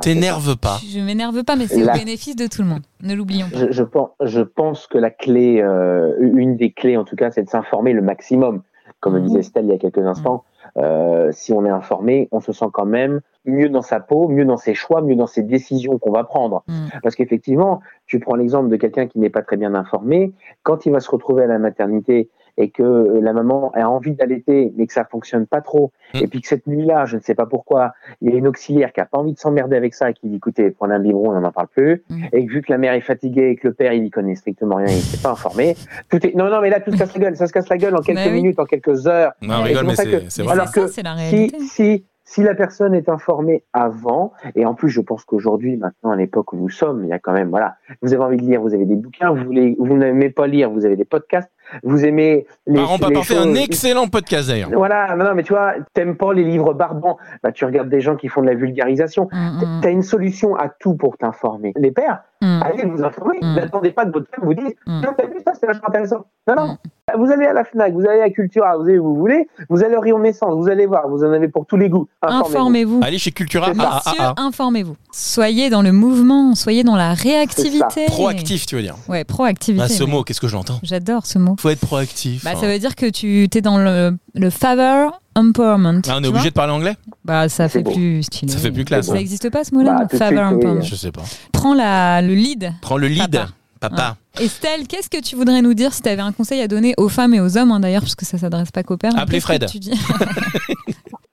[0.00, 0.78] T'énerve pas.
[0.88, 2.82] Je m'énerve pas mais c'est au bénéfice de tout le monde.
[3.02, 3.70] Ne l'oublions pas.
[3.70, 7.42] Je, pense, je pense que la clé, euh, une des clés en tout cas, c'est
[7.42, 8.62] de s'informer le maximum.
[9.00, 9.26] Comme le mmh.
[9.26, 10.44] disait Estelle il y a quelques instants,
[10.76, 14.44] euh, si on est informé, on se sent quand même mieux dans sa peau, mieux
[14.44, 16.62] dans ses choix, mieux dans ses décisions qu'on va prendre.
[16.68, 16.72] Mm.
[17.02, 20.32] Parce qu'effectivement, tu prends l'exemple de quelqu'un qui n'est pas très bien informé,
[20.62, 22.30] quand il va se retrouver à la maternité
[22.60, 26.18] et que euh, la maman a envie d'allaiter mais que ça fonctionne pas trop Mm.
[26.22, 28.94] et puis que cette nuit-là, je ne sais pas pourquoi, il y a une auxiliaire
[28.94, 31.36] qui a pas envie de s'emmerder avec ça et qui dit écoutez, prenez un biberon,
[31.36, 32.24] on n'en parle plus Mm.
[32.32, 34.34] et que vu que la mère est fatiguée et que le père il y connaît
[34.34, 35.76] strictement rien, il s'est pas informé,
[36.10, 37.76] tout est non non mais là tout se casse la gueule, ça se casse la
[37.76, 38.32] gueule en quelques oui.
[38.32, 39.32] minutes, en quelques heures.
[39.42, 40.52] Non, on rigole, mais c'est que- vrai.
[40.52, 41.58] Alors ça, que la réalité.
[41.60, 42.04] si, si
[42.36, 46.56] la personne est informée avant, et en plus je pense qu'aujourd'hui, maintenant à l'époque où
[46.56, 48.84] nous sommes, il y a quand même, voilà, vous avez envie de lire, vous avez
[48.84, 51.50] des bouquins, vous voulez, vous n'aimez pas lire, vous avez des podcasts,
[51.82, 54.70] vous aimez les, Parents pas les parfaits, choses- un excellent podcast d'ailleurs.
[54.72, 58.00] Voilà, non, non, mais tu vois, t'aimes pas les livres barbants, bah tu regardes des
[58.00, 59.28] gens qui font de la vulgarisation.
[59.32, 61.72] Mm, mm, T'as une solution à tout pour t'informer.
[61.76, 62.60] Les pères, mm.
[62.62, 63.38] allez vous informer.
[63.42, 63.54] Mm.
[63.56, 65.00] N'attendez pas que votre femme vous dise Mm.
[65.00, 66.26] Tiens, t'as vu ça, c'est vachement intéressant.
[66.46, 66.76] Non, non.
[67.16, 69.82] Vous allez à la Fnac, vous allez à Cultura, vous allez où vous voulez, vous
[69.82, 72.08] allez au Rayon Naissance, vous allez voir, vous en avez pour tous les goûts.
[72.22, 72.46] Informez-vous.
[72.56, 73.00] Informez-vous.
[73.02, 73.66] Allez chez Cultura.
[73.74, 73.74] Ça.
[73.78, 74.96] Ah, ah, ah, informez-vous.
[75.12, 78.06] Soyez dans le mouvement, soyez dans la réactivité.
[78.06, 78.96] Proactif, tu veux dire.
[79.08, 79.82] Ouais, proactivité.
[79.84, 80.78] Bah, ce mot, qu'est-ce que je l'entends?
[80.82, 81.56] J'adore ce mot.
[81.58, 82.44] Faut être proactif.
[82.44, 82.58] Bah, hein.
[82.60, 86.02] ça veut dire que tu es dans le, le favor empowerment.
[86.08, 86.96] Ah, on est obligé de parler anglais?
[87.24, 87.92] Bah, ça C'est fait beau.
[87.92, 88.52] plus stylé.
[88.52, 89.16] Ça fait plus classe, Ça hein.
[89.16, 90.56] n'existe pas ce mot-là Bah, Favor oui.
[90.56, 90.82] empowerment.
[90.82, 91.22] Je sais pas.
[91.52, 92.72] Prends la, le lead.
[92.82, 93.30] Prends le lead.
[93.30, 93.48] Papa.
[93.80, 94.16] Papa.
[94.40, 97.08] Estelle, qu'est-ce que tu voudrais nous dire si tu avais un conseil à donner aux
[97.08, 99.12] femmes et aux hommes, hein, d'ailleurs, parce que ça s'adresse pas qu'aux pères.
[99.16, 99.66] Appelez Fred.
[99.66, 99.92] tu dis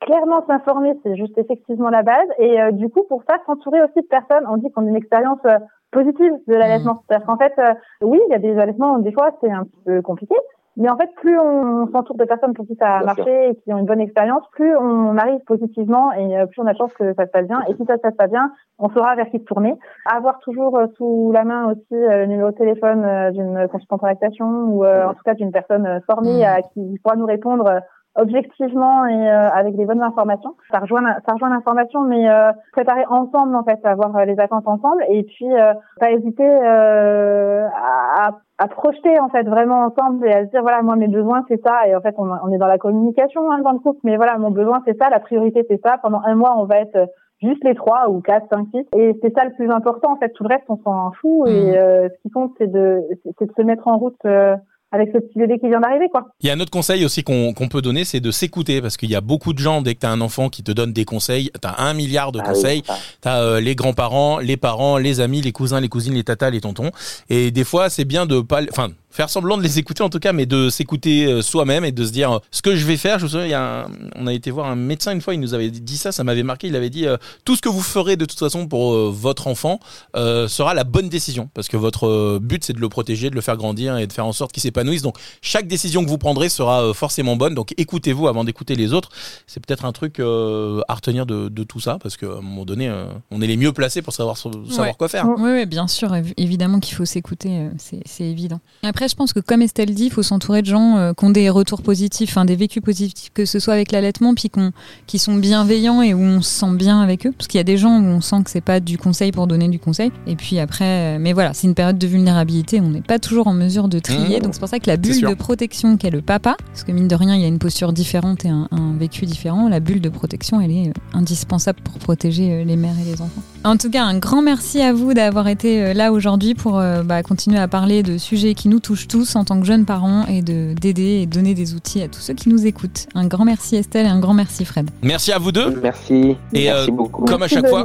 [0.05, 2.27] Clairement, s'informer, c'est juste effectivement la base.
[2.37, 4.45] Et euh, du coup, pour ça, s'entourer aussi de personnes.
[4.49, 5.57] On dit qu'on a une expérience euh,
[5.91, 7.03] positive de l'allaitement.
[7.07, 9.81] C'est-à-dire qu'en fait, euh, oui, il y a des allaitements, des fois, c'est un petit
[9.83, 10.35] peu compliqué.
[10.77, 13.55] Mais en fait, plus on s'entoure de personnes pour qui ça a Bien marché et
[13.55, 16.77] qui ont une bonne expérience, plus on arrive positivement et euh, plus on a de
[16.77, 17.61] chance que ça se passe bien.
[17.69, 19.75] Et si ça se passe pas bien, on saura vers qui se tourner.
[20.05, 24.07] Avoir toujours euh, sous la main aussi euh, le numéro de téléphone d'une consultante en
[24.07, 26.43] lactation ou en tout cas d'une personne formée Mhm.
[26.43, 27.81] à qui pourra nous répondre
[28.15, 30.55] objectivement et euh, avec des bonnes informations.
[30.71, 34.67] Ça rejoint ça rejoint l'information, mais euh, préparer ensemble en fait, avoir euh, les attentes
[34.67, 40.33] ensemble et puis euh, pas hésiter euh, à, à- projeter en fait vraiment ensemble et
[40.33, 42.57] à se dire voilà moi mes besoins c'est ça et en fait on, on est
[42.57, 45.65] dans la communication hein, dans le couple mais voilà mon besoin c'est ça la priorité
[45.69, 45.97] c'est ça.
[46.01, 47.05] Pendant un mois on va être euh,
[47.41, 50.29] juste les trois ou quatre cinq six et c'est ça le plus important en fait.
[50.29, 53.01] Tout le reste on s'en fout et euh, ce qui compte c'est de
[53.37, 54.55] c'est de se mettre en route euh,
[54.91, 57.23] avec ce petit bébé qui vient d'arriver quoi Il y a un autre conseil aussi
[57.23, 59.95] qu'on qu'on peut donner, c'est de s'écouter parce qu'il y a beaucoup de gens, dès
[59.95, 62.39] que tu as un enfant qui te donne des conseils, tu as un milliard de
[62.39, 62.95] Ah oui, conseils, ça.
[63.21, 66.61] tu as les grands-parents, les parents, les amis, les cousins, les cousines, les tatas, les
[66.61, 66.91] tontons.
[67.29, 68.61] Et des fois, c'est bien de pas...
[68.71, 71.91] Enfin, faire semblant de les écouter en tout cas, mais de s'écouter euh, soi-même et
[71.91, 73.17] de se dire euh, ce que je vais faire.
[73.19, 75.33] Je me souviens, il y a un- on a été voir un médecin une fois,
[75.33, 76.67] il nous avait dit ça, ça m'avait marqué.
[76.67, 79.47] Il avait dit euh, tout ce que vous ferez de toute façon pour euh, votre
[79.47, 79.79] enfant
[80.15, 83.41] euh, sera la bonne décision parce que votre but c'est de le protéger, de le
[83.41, 85.01] faire grandir et de faire en sorte qu'il s'épanouisse.
[85.01, 87.55] Donc chaque décision que vous prendrez sera forcément bonne.
[87.55, 89.09] Donc écoutez-vous avant d'écouter les autres.
[89.47, 92.91] C'est peut-être un truc à retenir de, de tout ça parce qu'à un moment donné,
[93.31, 94.93] on est les mieux placés pour savoir savoir Ouais.
[94.97, 95.25] quoi faire.
[95.37, 98.59] Oui, oui, bien sûr, évi- évidemment qu'il faut s'écouter, c'est c'est évident.
[98.83, 101.29] Après, je pense que comme Estelle dit, il faut s'entourer de gens euh, qui ont
[101.29, 104.71] des retours positifs, hein, des vécus positifs, que ce soit avec l'allaitement, puis qu'on-
[105.07, 107.31] qui sont bienveillants et où on se sent bien avec eux.
[107.37, 109.47] Parce qu'il y a des gens où on sent que c'est pas du conseil pour
[109.47, 110.11] donner du conseil.
[110.27, 113.47] Et puis après, euh, mais voilà, c'est une période de vulnérabilité, on n'est pas toujours
[113.47, 114.37] en mesure de trier.
[114.39, 114.41] Mmh.
[114.43, 117.07] Donc c'est pour ça que la bulle de protection qu'est le papa, parce que mine
[117.07, 120.01] de rien, il y a une posture différente et un, un vécu différent, la bulle
[120.01, 123.41] de protection, elle est euh, indispensable pour protéger euh, les mères et les enfants.
[123.65, 127.01] En tout cas, un grand merci à vous d'avoir été euh, là aujourd'hui pour euh,
[127.01, 130.27] bah, continuer à parler de sujets qui nous touchent tous en tant que jeunes parents
[130.27, 133.07] et de d'aider et donner des outils à tous ceux qui nous écoutent.
[133.15, 134.91] Un grand merci Estelle et un grand merci Fred.
[135.01, 135.81] Merci à vous deux.
[135.81, 136.37] Merci.
[136.53, 137.25] Et, Merci euh, beaucoup.
[137.25, 137.83] Comme à Merci chaque de fois.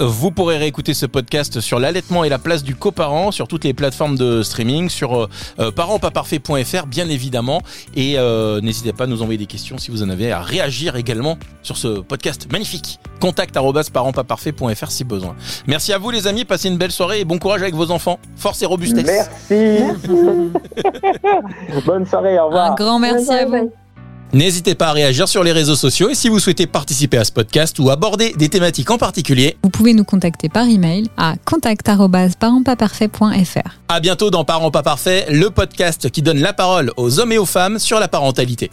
[0.00, 3.74] Vous pourrez réécouter ce podcast sur l'allaitement et la place du coparent sur toutes les
[3.74, 5.28] plateformes de streaming, sur
[5.58, 7.60] euh, parentspasparfait.fr bien évidemment.
[7.94, 10.96] Et euh, n'hésitez pas à nous envoyer des questions si vous en avez, à réagir
[10.96, 12.98] également sur ce podcast magnifique.
[13.20, 13.58] Contact
[14.88, 15.34] si besoin.
[15.66, 18.18] Merci à vous les amis, passez une belle soirée et bon courage avec vos enfants.
[18.36, 19.04] Force et robustesse.
[19.04, 19.82] Merci.
[21.86, 22.72] Bonne soirée, au revoir.
[22.72, 23.70] Un grand merci à vous.
[24.32, 27.32] N'hésitez pas à réagir sur les réseaux sociaux et si vous souhaitez participer à ce
[27.32, 33.70] podcast ou aborder des thématiques en particulier, Vous pouvez nous contacter par email à contact@parentspasparfait.fr.
[33.88, 37.38] à bientôt dans Parents pas parfaits, le podcast qui donne la parole aux hommes et
[37.38, 38.70] aux femmes sur la parentalité.